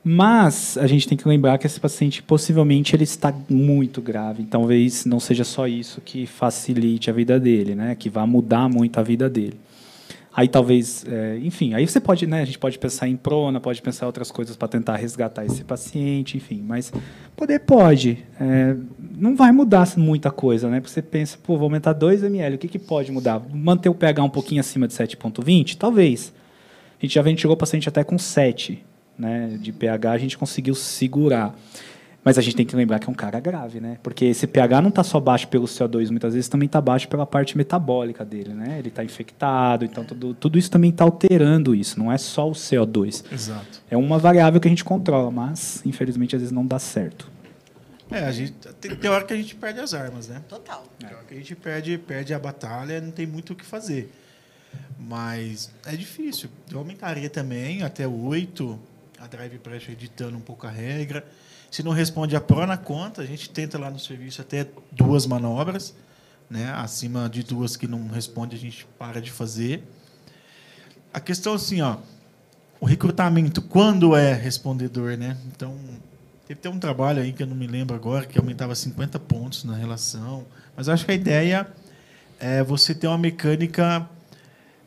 [0.04, 4.44] Mas a gente tem que lembrar que esse paciente possivelmente ele está muito grave.
[4.44, 7.96] Talvez não seja só isso que facilite a vida dele, né?
[7.96, 9.58] Que vá mudar muito a vida dele.
[10.36, 12.42] Aí talvez, é, enfim, aí você pode, né?
[12.42, 16.36] A gente pode pensar em prona, pode pensar outras coisas para tentar resgatar esse paciente,
[16.36, 16.62] enfim.
[16.68, 16.92] Mas
[17.34, 18.26] poder pode.
[18.42, 18.76] É,
[19.16, 20.82] não vai mudar muita coisa, né?
[20.82, 23.42] Porque você pensa, pô, vou aumentar 2 ml, o que, que pode mudar?
[23.54, 25.78] Manter o pH um pouquinho acima de 7,20?
[25.78, 26.34] Talvez.
[27.00, 28.84] A gente já ventilou o paciente até com 7
[29.18, 31.56] né, de pH, a gente conseguiu segurar.
[32.24, 33.98] Mas a gente tem que lembrar que é um cara grave, né?
[34.02, 37.26] Porque esse pH não está só baixo pelo CO2, muitas vezes também está baixo pela
[37.26, 38.80] parte metabólica dele, né?
[38.80, 42.54] Ele está infectado, então tudo, tudo isso também está alterando isso, não é só o
[42.54, 43.26] CO2.
[43.30, 43.82] Exato.
[43.92, 47.30] É uma variável que a gente controla, mas infelizmente às vezes não dá certo.
[48.10, 50.42] É, a gente, tem, tem hora que a gente perde as armas, né?
[50.48, 50.86] Total.
[51.00, 54.14] Tem hora que a gente perde, perde a batalha, não tem muito o que fazer.
[55.00, 56.50] Mas é difícil.
[56.72, 58.80] Eu aumentaria também até 8,
[59.24, 61.26] a drive pressure editando um pouco a regra.
[61.72, 65.26] Se não responde a pró na conta, a gente tenta lá no serviço até duas
[65.26, 65.96] manobras.
[66.50, 66.72] Né?
[66.74, 69.82] Acima de duas que não responde, a gente para de fazer.
[71.14, 71.98] A questão assim, ó,
[72.82, 75.38] o recrutamento, quando é respondedor, né?
[75.48, 75.78] Então,
[76.46, 79.64] teve até um trabalho aí que eu não me lembro agora, que aumentava 50 pontos
[79.64, 80.46] na relação.
[80.76, 81.66] Mas acho que a ideia
[82.40, 84.08] é você ter uma mecânica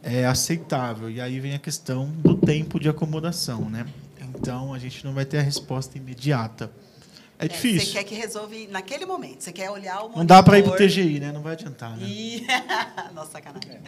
[0.02, 1.10] é, aceitável.
[1.10, 3.86] E aí vem a questão do tempo de acomodação, né?
[4.38, 6.70] Então, a gente não vai ter a resposta imediata.
[7.38, 7.80] É É, difícil.
[7.80, 9.42] Você quer que resolve naquele momento.
[9.42, 10.18] Você quer olhar o monitor.
[10.18, 11.32] Não dá para ir para o TGI, né?
[11.32, 12.06] Não vai adiantar, né?
[12.06, 12.46] E...
[13.14, 13.78] Nossa, sacanagem.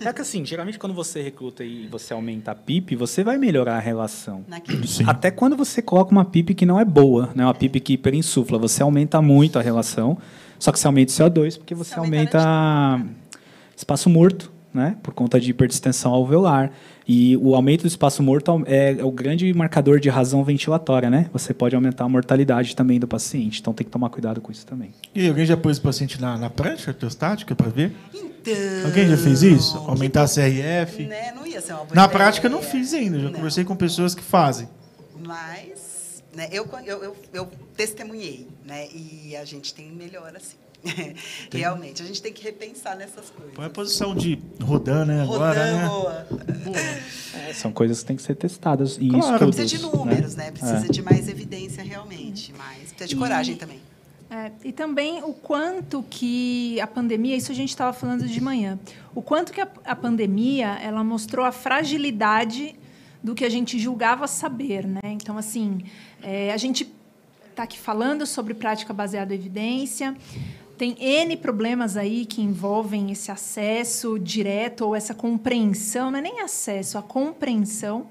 [0.00, 3.76] É que assim, geralmente quando você recruta e você aumenta a PIP, você vai melhorar
[3.76, 4.44] a relação.
[4.48, 5.04] Naquele Sim.
[5.06, 7.44] Até quando você coloca uma PIP que não é boa, né?
[7.44, 10.16] uma PIP que hiperinsufla, você aumenta muito a relação,
[10.58, 13.14] só que você aumenta o CO2 porque você Você aumenta aumenta
[13.76, 14.96] espaço morto, né?
[15.02, 16.72] por conta de hiperdistensão alveolar.
[17.06, 21.28] E o aumento do espaço morto é, é o grande marcador de razão ventilatória, né?
[21.32, 24.66] Você pode aumentar a mortalidade também do paciente, então tem que tomar cuidado com isso
[24.66, 24.90] também.
[25.14, 27.92] E aí, alguém já pôs o paciente na, na prancha ortostática para ver?
[28.12, 28.54] Então.
[28.86, 29.76] Alguém já fez isso?
[29.86, 31.06] Aumentar a CRF?
[31.06, 31.32] Né?
[31.34, 32.08] Não ia ser uma boa Na ideia.
[32.08, 33.18] prática, não fiz ainda.
[33.18, 33.34] Já Não.
[33.34, 34.68] conversei com pessoas que fazem.
[35.26, 38.86] Mas né, eu, eu, eu, eu testemunhei, né?
[38.92, 40.56] E a gente tem melhor assim.
[41.52, 43.54] Realmente, a gente tem que repensar nessas coisas.
[43.54, 45.22] Põe a posição de rodando, né?
[45.22, 45.86] Agora, né?
[45.88, 46.26] boa.
[47.54, 49.34] São coisas que têm que ser testadas em Claro.
[49.34, 49.56] estudos.
[49.56, 50.50] Precisa de números, né?
[50.50, 50.88] Precisa É.
[50.88, 52.52] de mais evidência realmente.
[52.56, 53.80] Mas precisa de E- coragem também.
[54.30, 58.78] É, e também o quanto que a pandemia, isso a gente estava falando de manhã,
[59.14, 62.74] o quanto que a, a pandemia ela mostrou a fragilidade
[63.22, 65.00] do que a gente julgava saber, né?
[65.04, 65.84] Então, assim,
[66.22, 66.90] é, a gente
[67.50, 70.16] está aqui falando sobre prática baseada em evidência,
[70.76, 76.40] tem N problemas aí que envolvem esse acesso direto ou essa compreensão, não é nem
[76.40, 78.08] acesso, a compreensão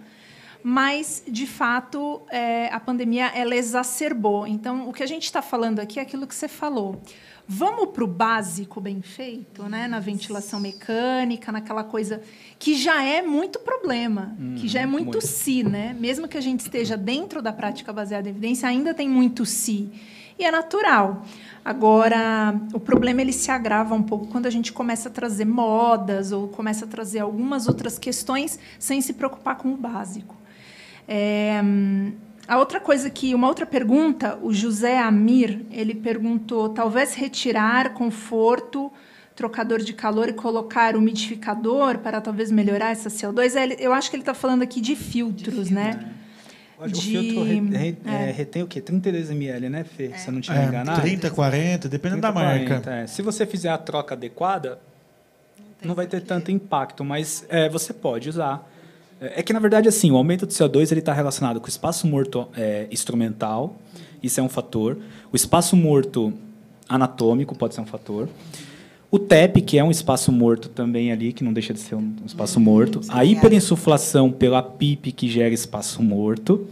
[0.64, 4.48] mas de fato é, a pandemia ela exacerbou.
[4.48, 7.02] Então o que a gente está falando aqui é aquilo que você falou.
[7.46, 9.86] Vamos para o básico bem feito, né?
[9.86, 12.22] Na ventilação mecânica, naquela coisa
[12.58, 15.28] que já é muito problema, que já é muito, muito.
[15.28, 15.94] si, né?
[16.00, 19.92] Mesmo que a gente esteja dentro da prática baseada em evidência, ainda tem muito si.
[20.40, 21.26] E é natural.
[21.66, 26.32] Agora, o problema ele se agrava um pouco quando a gente começa a trazer modas
[26.32, 30.36] ou começa a trazer algumas outras questões sem se preocupar com o básico.
[31.08, 31.62] É,
[32.48, 38.92] a outra coisa que, uma outra pergunta, o José Amir, ele perguntou, talvez retirar conforto
[39.34, 43.56] trocador de calor e colocar umidificador para talvez melhorar essa CO2?
[43.56, 46.14] É, Eu acho que ele está falando aqui de filtros, né?
[46.20, 46.23] O
[46.88, 48.30] De- filtro re- re- é.
[48.30, 48.82] é, retém o quê?
[48.82, 50.12] 32 ml, né, Fê?
[50.18, 51.02] Se eu não estiver É, enganado.
[51.02, 52.66] 30, 40, dependendo da 30, marca.
[52.82, 53.08] 40, é.
[53.08, 54.80] Se você fizer a troca adequada,
[55.84, 58.70] não vai ter tanto impacto, mas é, você pode usar.
[59.22, 62.06] É é que, na verdade, assim, o aumento do CO2 está relacionado com o espaço
[62.08, 63.76] morto é, instrumental,
[64.22, 64.98] isso é um fator.
[65.32, 66.34] O espaço morto
[66.90, 68.28] anatômico pode ser um fator.
[69.14, 72.14] O TEP, que é um espaço morto também ali, que não deixa de ser um
[72.26, 73.00] espaço morto.
[73.10, 76.66] A hiperinsuflação pela PIP, que gera espaço morto.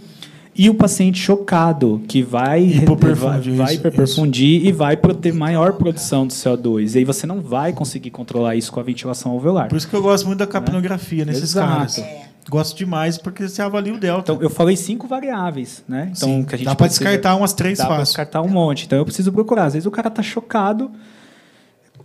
[0.55, 5.73] E o paciente chocado, que vai, vai, Hipoperfunde, vai isso, hiperperfundir e vai ter maior
[5.73, 6.95] produção de CO2.
[6.95, 9.69] E aí você não vai conseguir controlar isso com a ventilação alveolar.
[9.69, 11.67] Por isso que eu gosto muito da capnografia nesses Exato.
[11.71, 11.97] caras.
[11.99, 12.23] É.
[12.49, 14.31] Gosto demais porque você avalia o delta.
[14.33, 16.11] Então, eu falei cinco variáveis, né?
[16.17, 18.05] Então, Sim, que a gente dá pra precisa- descartar umas três Dá pra fácil.
[18.11, 18.85] descartar um monte.
[18.87, 19.65] Então, eu preciso procurar.
[19.65, 20.89] Às vezes o cara tá chocado.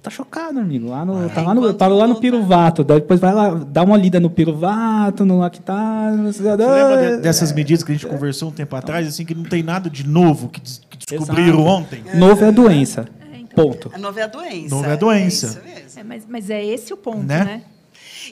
[0.07, 0.89] Tá chocado, amigo.
[0.91, 2.85] Lá no, tá lá no, parou lá no tá- piruvato.
[2.85, 6.17] Daí Depois vai lá, dá uma lida no piruvato, no lactato.
[6.23, 9.35] Você Você lembra de- dessas medidas que a gente conversou um tempo atrás, assim, que
[9.35, 11.63] não tem nada de novo que, des- que descobriram Exato.
[11.65, 12.05] ontem?
[12.15, 13.09] Novo é a doença.
[13.57, 13.91] Ponto.
[13.93, 14.75] A nova é a doença.
[14.77, 15.47] Nova é a doença.
[15.47, 16.01] É isso mesmo.
[16.01, 17.43] É, mas, mas é esse o ponto, Né?
[17.45, 17.63] né?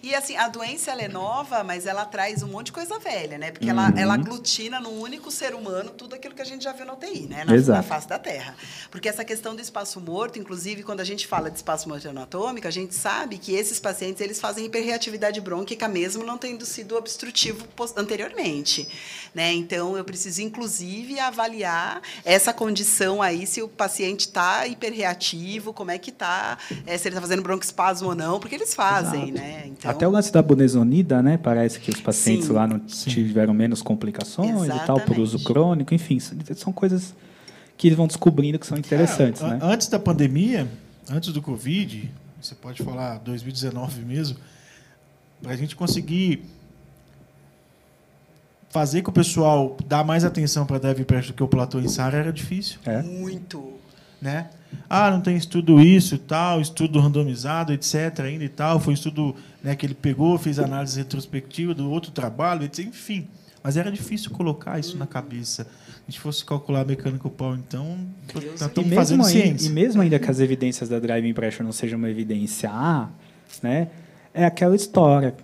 [0.03, 3.39] E assim, a doença ela é nova, mas ela traz um monte de coisa velha,
[3.39, 3.51] né?
[3.51, 6.87] Porque ela, ela aglutina num único ser humano tudo aquilo que a gente já viu
[6.87, 7.45] na UTI, né?
[7.45, 7.77] Na, Exato.
[7.79, 8.57] na face da Terra.
[8.91, 12.67] Porque essa questão do espaço morto, inclusive, quando a gente fala de espaço morto anatômico,
[12.67, 17.67] a gente sabe que esses pacientes eles fazem hiperreatividade brônquica mesmo não tendo sido obstrutivo
[17.97, 18.89] anteriormente,
[19.35, 19.53] né?
[19.53, 25.99] Então, eu preciso, inclusive, avaliar essa condição aí, se o paciente está hiperreativo, como é
[25.99, 29.39] que está, se ele está fazendo broncoespasmo ou não, porque eles fazem, Exato.
[29.39, 29.63] né?
[29.67, 31.37] Então, Até o lance da budesonida, né?
[31.37, 32.53] Parece que os pacientes Sim.
[32.53, 35.45] lá não tiveram menos complicações e tal, por uso Exatamente.
[35.45, 35.95] crônico.
[35.95, 37.15] Enfim, são- coisas
[37.77, 39.59] que eles vão descobrindo que são interessantes, É, né?
[39.61, 40.69] an- Antes da pandemia,
[41.11, 44.37] antes do Covid, você pode falar 2019 mesmo,
[45.43, 46.43] para a gente conseguir
[48.71, 51.89] fazer com o pessoal dar mais atenção para Dev Press do que o platô em
[51.89, 53.03] SARA era difícil, É.
[53.03, 53.73] Muito.
[54.21, 54.49] né?
[54.89, 58.21] Ah, não tem estudo isso e tal, estudo randomizado, etc.
[58.21, 58.79] ainda e tal.
[58.81, 62.87] Foi um estudo né, que ele pegou, fez análise retrospectiva do outro trabalho, etc.
[62.87, 63.27] Enfim,
[63.63, 65.67] mas era difícil colocar isso na cabeça.
[66.07, 67.97] A gente fosse calcular mecânico pau, então,
[68.35, 69.69] nós E estamos mesmo, fazendo aí- ciência.
[69.69, 73.09] e mesmo ainda que as evidências da driving pressure não sejam uma evidência A,
[73.63, 73.89] né,
[74.35, 75.35] é aquela história.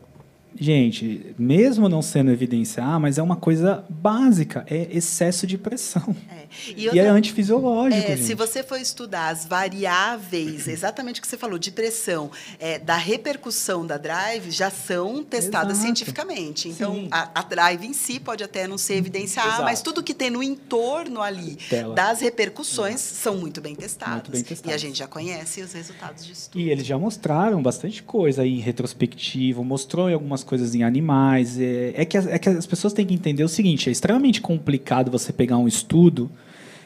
[0.59, 6.15] Gente, mesmo não sendo evidência A, mas é uma coisa básica, é excesso de pressão.
[6.31, 6.41] É.
[6.77, 11.37] E, outra- é antifisiológico, É, se você for estudar as variáveis, exatamente o que você
[11.37, 15.85] falou, de pressão, é, da repercussão da drive, já são testadas Exato.
[15.85, 16.69] cientificamente.
[16.69, 19.01] Então, a, a drive em si pode até não ser
[19.47, 19.63] Exato.
[19.63, 21.95] mas tudo que tem no entorno ali Dela.
[21.95, 24.29] das repercussões são muito bem testados.
[24.31, 26.61] Muito bem E a gente já conhece os resultados de estudo.
[26.61, 31.59] E eles já mostraram bastante coisa aí em retrospectivo, mostrou em algumas coisas em animais.
[31.61, 34.41] É, é que, as- é que as pessoas têm que entender o seguinte: é extremamente
[34.41, 36.31] complicado você pegar um estudo.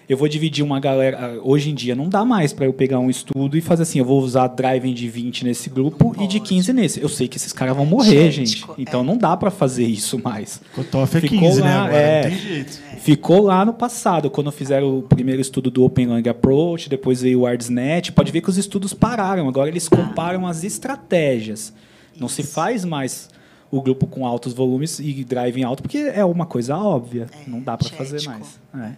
[0.07, 1.41] Eu vou dividir uma galera.
[1.43, 4.05] Hoje em dia não dá mais para eu pegar um estudo e fazer assim: eu
[4.05, 7.01] vou usar driving de 20 nesse grupo e de 15 nesse.
[7.01, 8.49] Eu sei que esses caras vão morrer, gente.
[8.51, 9.03] Genético, Então é.
[9.03, 10.61] não dá para fazer isso mais.
[10.75, 11.69] Cotoff é Ficou 15, né?
[11.75, 12.23] lá, Agora, é.
[12.25, 12.81] não tem jeito.
[12.99, 17.41] Ficou lá no passado, quando fizeram o primeiro estudo do Open Lang Approach, depois veio
[17.41, 18.13] o ArdsNet.
[18.13, 19.49] Pode ver que os estudos pararam.
[19.49, 21.73] Agora eles comparam as estratégias.
[22.21, 23.31] Não se faz mais
[23.71, 27.29] o grupo com altos volumes e driving alto, porque é uma coisa óbvia.
[27.33, 28.61] É, Não dá para fazer mais.
[28.75, 28.93] É.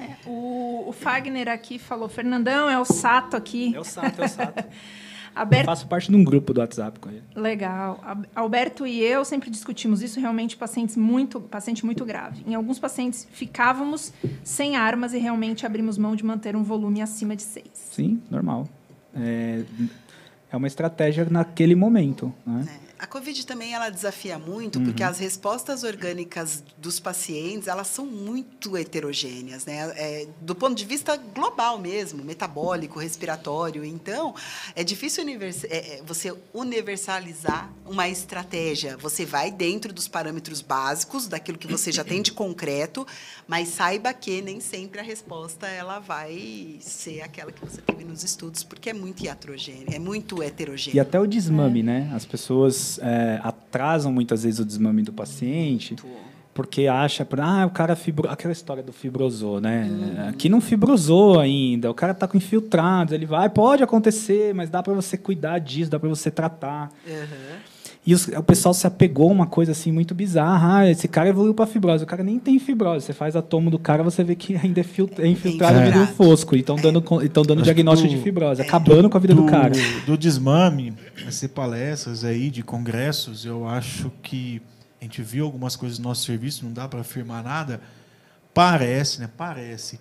[0.00, 3.74] É, o, o Fagner aqui falou, Fernandão, é o Sato aqui.
[3.74, 4.64] É o Sato, é o Sato.
[5.36, 7.22] Eu Alberto, faço parte de um grupo do WhatsApp com ele.
[7.36, 8.00] legal.
[8.02, 12.42] Al- Alberto e eu sempre discutimos isso, realmente pacientes muito, paciente muito grave.
[12.44, 17.36] Em alguns pacientes ficávamos sem armas e realmente abrimos mão de manter um volume acima
[17.36, 17.66] de 6.
[17.72, 18.66] Sim, normal.
[19.14, 19.62] É,
[20.50, 22.34] é uma estratégia naquele momento.
[22.44, 22.66] Né?
[22.84, 22.87] É.
[22.98, 28.76] A Covid também ela desafia muito, porque as respostas orgânicas dos pacientes elas são muito
[28.76, 29.92] heterogêneas, né?
[29.96, 33.84] É, do ponto de vista global mesmo, metabólico, respiratório.
[33.84, 34.34] Então,
[34.74, 38.96] é difícil univers- é, é, você universalizar uma estratégia.
[38.96, 43.06] Você vai dentro dos parâmetros básicos, daquilo que você já tem de concreto,
[43.46, 48.24] mas saiba que nem sempre a resposta ela vai ser aquela que você teve nos
[48.24, 50.96] estudos, porque é muito heterogêneo, é muito heterogêneo.
[50.96, 52.10] E até o desmame, né?
[52.14, 55.96] As pessoas é, atrasam muitas vezes o desmame do paciente
[56.58, 58.28] porque acha, ah, o cara fibro...
[58.28, 59.88] aquela história do fibrosou, né?
[60.28, 64.82] Aqui não fibrosou ainda, o cara tá com infiltrados, ele vai, pode acontecer, mas dá
[64.82, 66.90] para você cuidar disso, dá para você tratar.
[67.06, 67.58] Uhum.
[68.08, 70.78] E os- o pessoal se apegou a uma coisa assim muito bizarra.
[70.78, 72.04] Ah, esse cara evoluiu para fibrose.
[72.04, 73.04] O cara nem tem fibrose.
[73.04, 74.84] Você faz a tomo do cara, você vê que ainda é,
[75.18, 76.56] é infiltrado É no fosco.
[76.56, 79.18] E estão dando, con- e tão dando Acho diagnóstico que de do- fibrose, acabando com
[79.18, 79.74] a vida do, cara.
[80.06, 84.62] Do desmame, vai ser palestras aí de congressos, eu acho que
[85.00, 87.78] a gente viu algumas coisas no nosso serviço, não dá para afirmar nada.
[88.54, 89.28] Parece, né?
[89.36, 90.00] Parece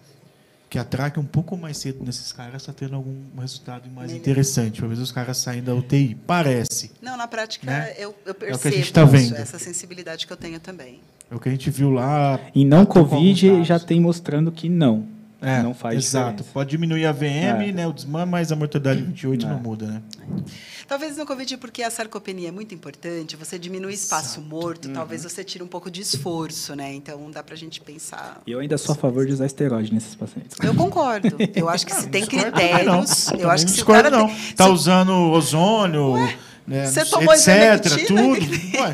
[0.69, 4.19] que a traque um pouco mais cedo nesses caras está tendo algum resultado mais Melhor.
[4.21, 4.79] interessante.
[4.81, 6.15] Talvez os caras saem da UTI.
[6.27, 6.91] Parece.
[7.01, 7.93] Não, na prática, Né?
[7.97, 10.99] eu, eu que a percebo gente tá isso, essa sensibilidade que eu tenho também.
[11.29, 12.39] É o que a gente viu lá.
[12.53, 15.07] E não alguns Covid já tem mostrando que não.
[15.39, 16.27] É, não faz Exato.
[16.31, 16.51] diferença.
[16.53, 17.71] Pode diminuir a VM, É.
[17.71, 19.49] né, o desmame, mas a mortalidade 28 É.
[19.49, 20.01] não muda, né?
[20.87, 25.29] Talvez no Covid, porque a sarcopenia é muito importante, você diminui espaço morto, talvez Uhum.
[25.29, 26.93] você tire um pouco de esforço, né?
[26.93, 28.41] Então dá pra gente pensar.
[28.47, 30.57] E eu ainda sou a favor de usar esteroide nesses pacientes.
[30.63, 31.35] Eu concordo.
[31.55, 34.27] Eu acho que se tem critérios, eu acho que se o discordo cara não.
[34.27, 36.15] tem, Tá se- usando ozônio,
[36.67, 38.23] né, você tomou etc, tudo.
[38.81, 38.93] Ué,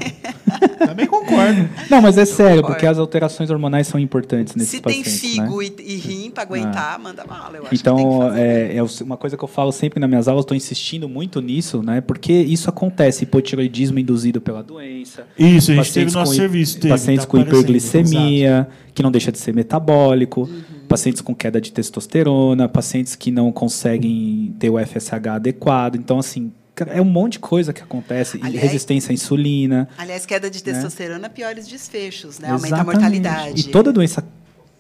[0.86, 1.68] também concordo.
[1.90, 2.68] Não, mas é sério, Concordo.
[2.76, 5.38] porque as alterações hormonais são importantes nesses se tem pacientes.
[5.38, 5.46] né?
[5.46, 7.58] figo e, e rim pra aguentar, manda bala.
[7.58, 8.40] Eu acho que tem que Então, fazer.
[8.40, 11.82] é, é uma coisa que eu falo sempre nas minhas aulas, estou insistindo muito nisso,
[11.82, 12.00] né?
[12.02, 15.26] Porque isso acontece, hipotiroidismo induzido pela doença.
[15.38, 16.76] Isso, a gente teve no nosso serviço.
[16.80, 20.88] Teve, pacientes tá com hiperglicemia, que não deixa de ser metabólico, Uhum.
[20.88, 25.96] pacientes com queda de testosterona, pacientes que não conseguem ter o FSH adequado.
[25.96, 26.52] Então, assim,
[26.88, 28.40] é um monte de coisa que acontece.
[28.42, 29.88] Aliás- resistência à insulina.
[29.98, 32.50] Aliás, queda de testosterona, piores desfechos, né?
[32.50, 32.82] Aumenta a né?
[32.84, 32.96] Exatamente.
[33.00, 33.62] mortalidade.
[33.70, 34.24] E toda doença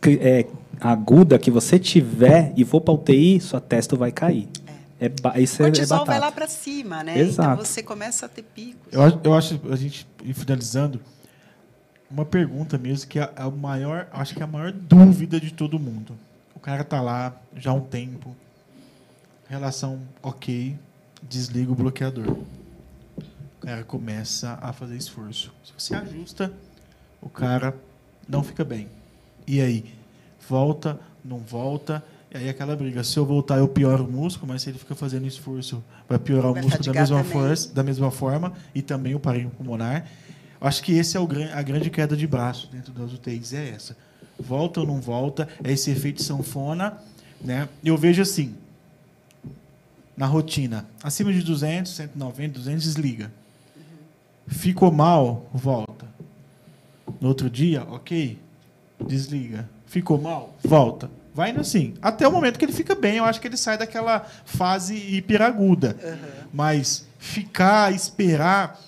[0.06, 0.46] é,
[0.82, 4.48] aguda que você tiver e for para UTI, sua testo vai cair.
[5.00, 5.10] É.
[5.10, 6.26] ba- isso é, é cortisol vai batata.
[6.26, 7.20] lá pra cima, né?
[7.20, 7.54] Exato.
[7.54, 8.92] Então você começa a ter picos.
[8.92, 11.00] Eu, acho- eu acho, a gente, ir finalizando,
[12.10, 15.78] uma pergunta mesmo, que é a maior, acho que é a maior dúvida de todo
[15.80, 16.14] mundo.
[16.56, 18.34] O cara tá lá já há um tempo,
[19.50, 20.76] relação ok,
[21.30, 22.38] desliga o bloqueador.
[23.58, 25.54] O cara começa a fazer esforço.
[25.64, 26.52] Se você ajusta,
[27.22, 27.76] o cara
[28.28, 28.88] não fica bem.
[29.48, 29.94] E aí?
[30.48, 32.04] Volta, não volta?
[32.34, 33.04] E aí aquela briga.
[33.04, 36.52] Se eu voltar, eu pioro o músculo, mas se ele fica fazendo esforço, vai piorar
[36.52, 40.06] Vai o músculo da mesma, força, da mesma forma e também o parênquima pulmonar.
[40.60, 43.96] Acho que esse é o, a grande queda de braço dentro das UTIs, é essa.
[44.40, 46.98] Volta ou não volta, é esse efeito sanfona.
[47.42, 47.68] Né?
[47.84, 48.56] Eu vejo assim,
[50.16, 53.32] na rotina, acima de 200, 190, 200, desliga.
[54.48, 56.06] Ficou mal, volta.
[57.20, 58.38] No outro dia, ok,
[59.08, 59.70] desliga.
[59.86, 61.10] Ficou mal, volta.
[61.34, 61.96] Vai indo assim.
[62.02, 65.98] Até o momento que ele fica bem, eu acho que ele sai daquela fase hiperaguda.
[66.54, 68.80] Mas ficar, esperar,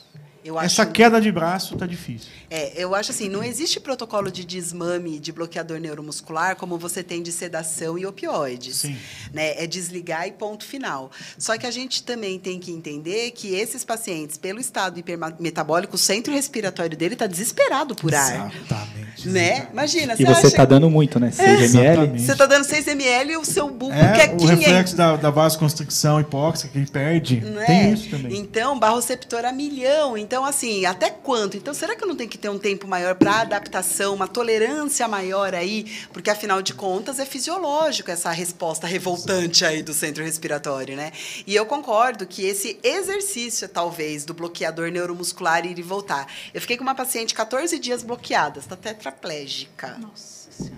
[0.46, 2.30] Eu essa acho- queda de braço tá difícil.
[2.52, 7.24] É, eu acho assim, não existe protocolo de desmame de bloqueador neuromuscular como você tem
[7.24, 8.78] de sedação e opioides.
[8.78, 8.96] Sim.
[9.34, 9.62] Né?
[9.64, 11.10] É desligar e ponto final.
[11.38, 15.98] Só que a gente também tem que entender que esses pacientes, pelo estado hipermetabólico, o
[15.98, 18.52] centro respiratório dele está desesperado por ar.
[18.56, 19.28] Exatamente.
[19.30, 19.68] Né?
[19.72, 21.32] Imagina, E você acha está dando muito, né?
[21.32, 21.88] 6 ml.
[21.94, 22.22] Exatamente.
[22.22, 24.50] Você está dando 6 ml e o seu bulbo É, quer o 500.
[24.60, 27.42] reflexo da, da vasoconstricção hipóxica que ele perde.
[27.42, 27.66] Não é?
[27.66, 28.38] Tem isso também.
[28.38, 30.16] Então, barroceptor a milhão.
[30.18, 31.56] Então, assim, até quanto?
[31.56, 35.54] Então, será que não tenho que ter um tempo maior para adaptação, uma tolerância maior
[35.54, 35.86] aí?
[36.12, 41.12] Porque, afinal de contas, é fisiológico essa resposta revoltante aí do centro respiratório, né?
[41.46, 46.28] E eu concordo que esse exercício, talvez, do bloqueador neuromuscular ir e voltar.
[46.54, 50.35] Eu fiquei com uma paciente 14 dias bloqueada, está tetraplégica Nossa.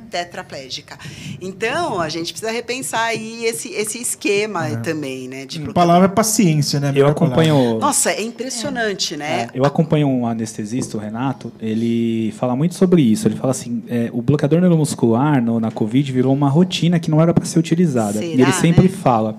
[0.09, 0.97] Tetraplégica.
[1.41, 5.45] Então, a gente precisa repensar aí esse, esse esquema também, né?
[5.45, 6.89] De palavra é paciência, né?
[6.89, 7.11] Eu palavra.
[7.11, 7.79] acompanho.
[7.79, 9.43] Nossa, é impressionante, né?
[9.43, 13.27] É, eu acompanho um anestesista, o Renato, ele fala muito sobre isso.
[13.27, 17.21] Ele fala assim: é, o bloqueador neuromuscular no- na Covid virou uma rotina que não
[17.21, 18.23] era para ser utilizada.
[18.23, 18.89] e Será, ele sempre né?
[18.89, 19.37] fala.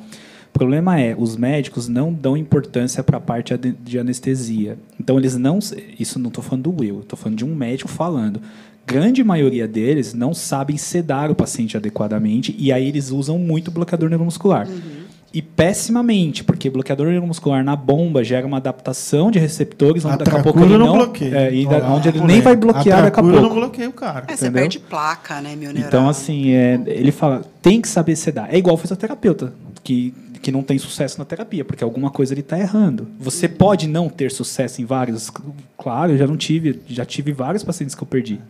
[0.55, 4.77] O problema é, os médicos não dão importância para a parte de anestesia.
[4.98, 5.59] Então, eles não.
[5.98, 8.40] Isso não estou falando do eu, estou falando de um médico falando.
[8.88, 14.09] Grande maioria deles não sabem sedar o paciente adequadamente e aí eles usam muito bloqueador
[14.09, 14.66] neuromuscular.
[14.66, 14.98] Uhum.
[15.33, 20.42] E pessimamente, porque bloqueador neuromuscular na bomba gera uma adaptação de receptores, onde daqui a
[20.42, 20.92] pouco ele não não.
[20.96, 21.37] bloqueia.
[21.37, 22.33] é, e da- Olha lá, onde ele polêmica.
[22.33, 23.40] nem vai bloquear daqui a pouco.
[23.40, 24.24] não bloqueia o cara.
[24.27, 25.87] É, você perde placa, né, meu neural?
[25.87, 28.48] Então, assim, é, ele fala, tem que saber sedar.
[28.51, 29.53] É igual o fisioterapeuta,
[29.85, 33.07] que, que não tem sucesso na terapia, porque alguma coisa ele está errando.
[33.20, 33.53] Você Uhum.
[33.53, 35.31] pode não ter sucesso em vários.
[35.77, 38.40] Claro, eu já não tive, já tive vários pacientes que eu perdi.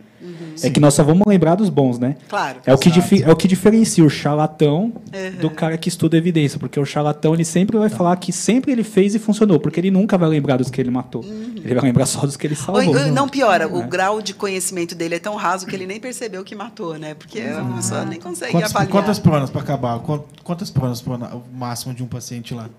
[0.61, 2.17] É que nós só vamos lembrar dos bons, né?
[2.27, 2.59] Claro.
[2.65, 2.89] É o, que
[3.23, 5.39] é o que diferencia o charlatão Uhum.
[5.41, 8.83] do cara que estuda evidência, porque o charlatão ele sempre vai falar que sempre ele
[8.83, 11.23] fez e funcionou, porque ele nunca vai lembrar dos que ele matou.
[11.23, 12.73] Ele vai lembrar só dos que ele Uhum.
[12.75, 13.11] Ou, salvou.
[13.11, 13.67] não piora, É.
[13.67, 17.13] o grau de conhecimento dele é tão raso que ele nem percebeu que matou, né?
[17.13, 18.91] Porque a pessoa nem consegue Quantas, avaliar.
[18.91, 19.99] quantas pronas para acabar?
[19.99, 22.69] Quant- Quantas pronas pro ana- o máximo de um paciente lá?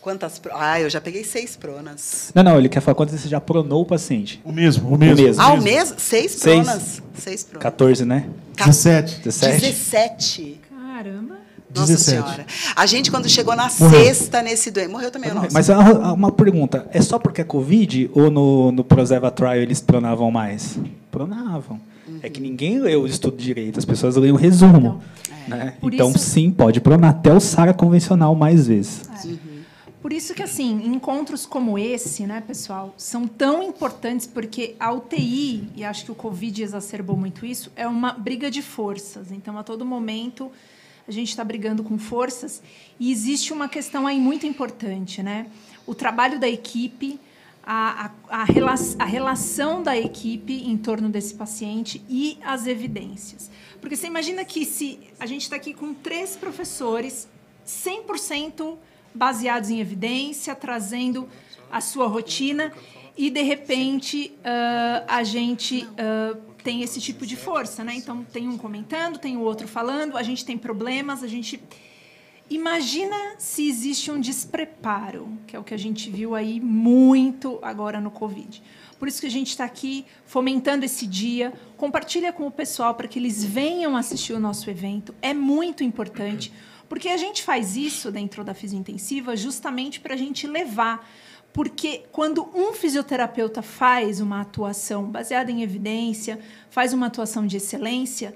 [0.00, 0.38] Quantas...
[0.38, 2.30] pro- Ah, eu já peguei seis pronas.
[2.34, 4.40] Não, não, ele quer falar quantas vezes você já pronou o paciente.
[4.44, 5.24] O mesmo, o mesmo.
[5.24, 5.42] mesmo.
[5.42, 5.94] Ah, o mês?
[5.98, 6.64] Seis Seis.
[6.64, 7.02] pronas?
[7.14, 7.62] Seis pronas.
[7.62, 8.26] 14, né?
[8.56, 9.20] 17.
[9.22, 9.60] 17?
[9.60, 10.60] 17.
[10.70, 11.34] Caramba.
[11.74, 12.02] Nossa 17.
[12.10, 12.46] Senhora.
[12.74, 14.00] A gente, quando chegou na Morreu.
[14.04, 14.88] sexta nesse doente...
[14.90, 15.48] Morreu também o nosso.
[15.52, 19.80] Mas uma, uma pergunta, é só porque é Covid ou no, no Prozeva Trial eles
[19.80, 20.78] pronavam mais?
[21.12, 21.80] Pronavam.
[22.22, 25.00] É que ninguém leu o estudo direito, as pessoas leem o resumo.
[25.46, 25.74] né?
[25.80, 29.02] Por Então, isso- sim, pode pronar até o SARA convencional mais vezes.
[30.00, 35.68] Por isso que, assim, encontros como esse, né, pessoal, são tão importantes porque a UTI,
[35.76, 39.30] e acho que o Covid exacerbou muito isso, é uma briga de forças.
[39.30, 40.50] Então, a todo momento,
[41.06, 42.62] a gente está brigando com forças
[42.98, 45.48] e existe uma questão aí muito importante, né?
[45.86, 47.20] O trabalho da equipe,
[47.62, 53.50] a, a, a, rela a relação da equipe em torno desse paciente e as evidências.
[53.80, 57.28] Porque você imagina que se a gente está aqui com três professores
[57.66, 58.78] 100%
[59.14, 61.28] baseados em evidência, trazendo
[61.70, 62.72] a sua rotina
[63.16, 67.94] e de repente ah, a gente ah, tem esse tipo de força, né?
[67.94, 71.60] Então tem um comentando, tem o outro falando, a gente tem problemas, a gente
[72.48, 78.00] imagina se existe um despreparo, que é o que a gente viu aí muito agora
[78.00, 78.62] no Covid.
[78.98, 81.54] Por isso que a gente está aqui fomentando esse dia.
[81.78, 85.14] Compartilha com o pessoal para que eles venham assistir o nosso evento.
[85.22, 86.52] É muito importante,
[86.90, 91.08] porque a gente faz isso dentro da fisiointensiva justamente para a gente levar.
[91.52, 98.34] Porque quando um fisioterapeuta faz uma atuação baseada em evidência, faz uma atuação de excelência,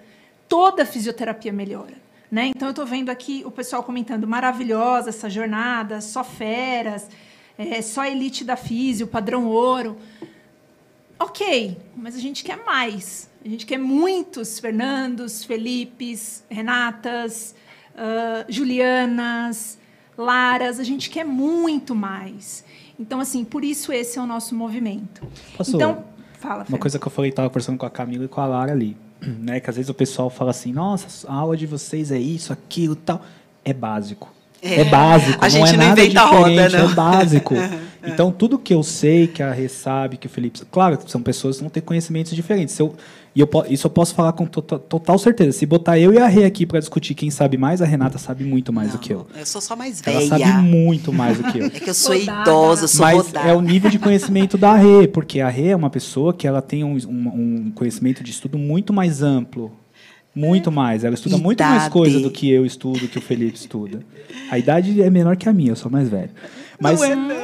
[0.48, 1.94] toda a fisioterapia melhora.
[2.30, 2.52] Né?
[2.54, 7.08] Então, eu estou vendo aqui o pessoal comentando maravilhosa essa jornada, só feras,
[7.58, 9.98] é, só elite da físio, padrão ouro.
[11.18, 13.28] Ok, mas a gente quer mais.
[13.44, 17.52] A gente quer muitos Fernandos, Felipes, Renatas,
[17.96, 19.78] ah, Julianas,
[20.16, 20.78] Laras.
[20.78, 22.64] A gente quer muito mais.
[22.98, 25.26] Então, assim, por isso esse é o nosso movimento.
[25.56, 26.04] Posso- Então,
[26.38, 28.72] fala, Uma coisa que eu falei, estava conversando com a Camila e com a Lara
[28.72, 29.58] ali, né?
[29.60, 32.94] Que às vezes o pessoal fala assim, nossa, a aula de vocês é isso, aquilo,
[32.94, 33.22] tal.
[33.64, 34.32] É básico.
[34.64, 34.84] É, É.
[34.84, 36.90] básico, A não é gente não nada inventa a roda, diferente, não.
[36.90, 37.54] é básico.
[38.06, 40.60] Então, tudo que eu sei, que a Rê sabe, que o Felipe...
[40.70, 42.74] Claro, são pessoas que vão ter conhecimentos diferentes.
[42.74, 42.94] Se eu,
[43.34, 45.52] e eu, isso eu posso falar com tota- total certeza.
[45.52, 48.44] Se botar eu e a Rê aqui para discutir quem sabe mais, a Renata sabe
[48.44, 49.26] muito mais do que eu.
[49.34, 50.28] Eu sou só mais Ela velha.
[50.28, 51.66] sabe muito mais do que eu.
[51.74, 52.42] É que eu sou Rodada.
[52.42, 53.48] idosa, sou Mas rodada.
[53.48, 56.60] é o nível de conhecimento da Rê, porque a Rê é uma pessoa que ela
[56.60, 59.72] tem um, um- um conhecimento de estudo muito mais amplo.
[60.34, 61.04] Muito mais.
[61.04, 61.92] Ela estuda muito mais Idade.
[61.92, 64.00] coisa do que eu estudo, que o Felipe estuda.
[64.50, 66.30] A idade é menor que a minha, eu sou mais velho.
[66.80, 67.00] Mas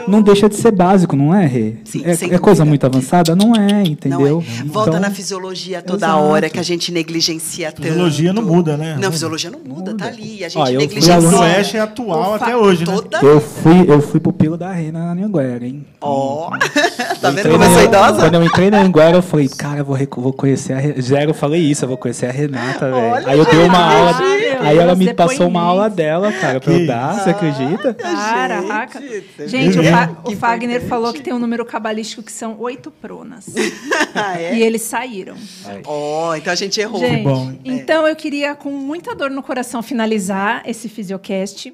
[0.09, 1.74] não, deixa de ser básico, não é, Rê?
[1.85, 3.35] Sim, é, é coisa muito avançada?
[3.37, 4.43] Não é, Não entendeu?
[4.47, 4.64] é.
[4.64, 6.22] Volta Então, na fisiologia toda Exato.
[6.24, 7.87] hora, que a gente negligencia tanto.
[7.87, 8.91] Fisiologia não muda, né?
[8.91, 9.12] Não, Muda.
[9.12, 10.45] fisiologia não muda, tá ali.
[10.45, 11.39] A gente Ó, eu fui O negligencia.
[11.41, 12.93] Oeste é atual até hoje, né?
[12.95, 15.85] Toda Eu fui, eu fui pupilo da Rê na Anhanguera, hein?
[16.01, 16.51] Ó,
[17.20, 18.20] tá Eu vendo como eu sou idosa?
[18.20, 21.03] Quando eu entrei na Anguera, eu falei, cara, eu vou, vou conhecer a Renata.
[21.03, 23.28] Zero, eu falei isso, eu vou conhecer a Renata, velho.
[23.28, 24.20] Aí eu dei uma aula.
[24.61, 27.94] Aí ela me passou uma aula dela, cara, pra eu dar, você acredita?
[27.94, 29.00] Caraca.
[29.00, 29.90] Gente, Gente, o, É.
[29.90, 33.46] Fa- o Fagner falou que tem um número cabalístico que são oito pronas.
[34.12, 34.56] Ah, é?
[34.56, 35.36] E eles saíram.
[35.84, 36.98] Ó, então a gente errou.
[36.98, 37.61] Gente, bom, hein?
[37.64, 41.72] então eu queria, com muita dor no coração, finalizar esse Fisiocast.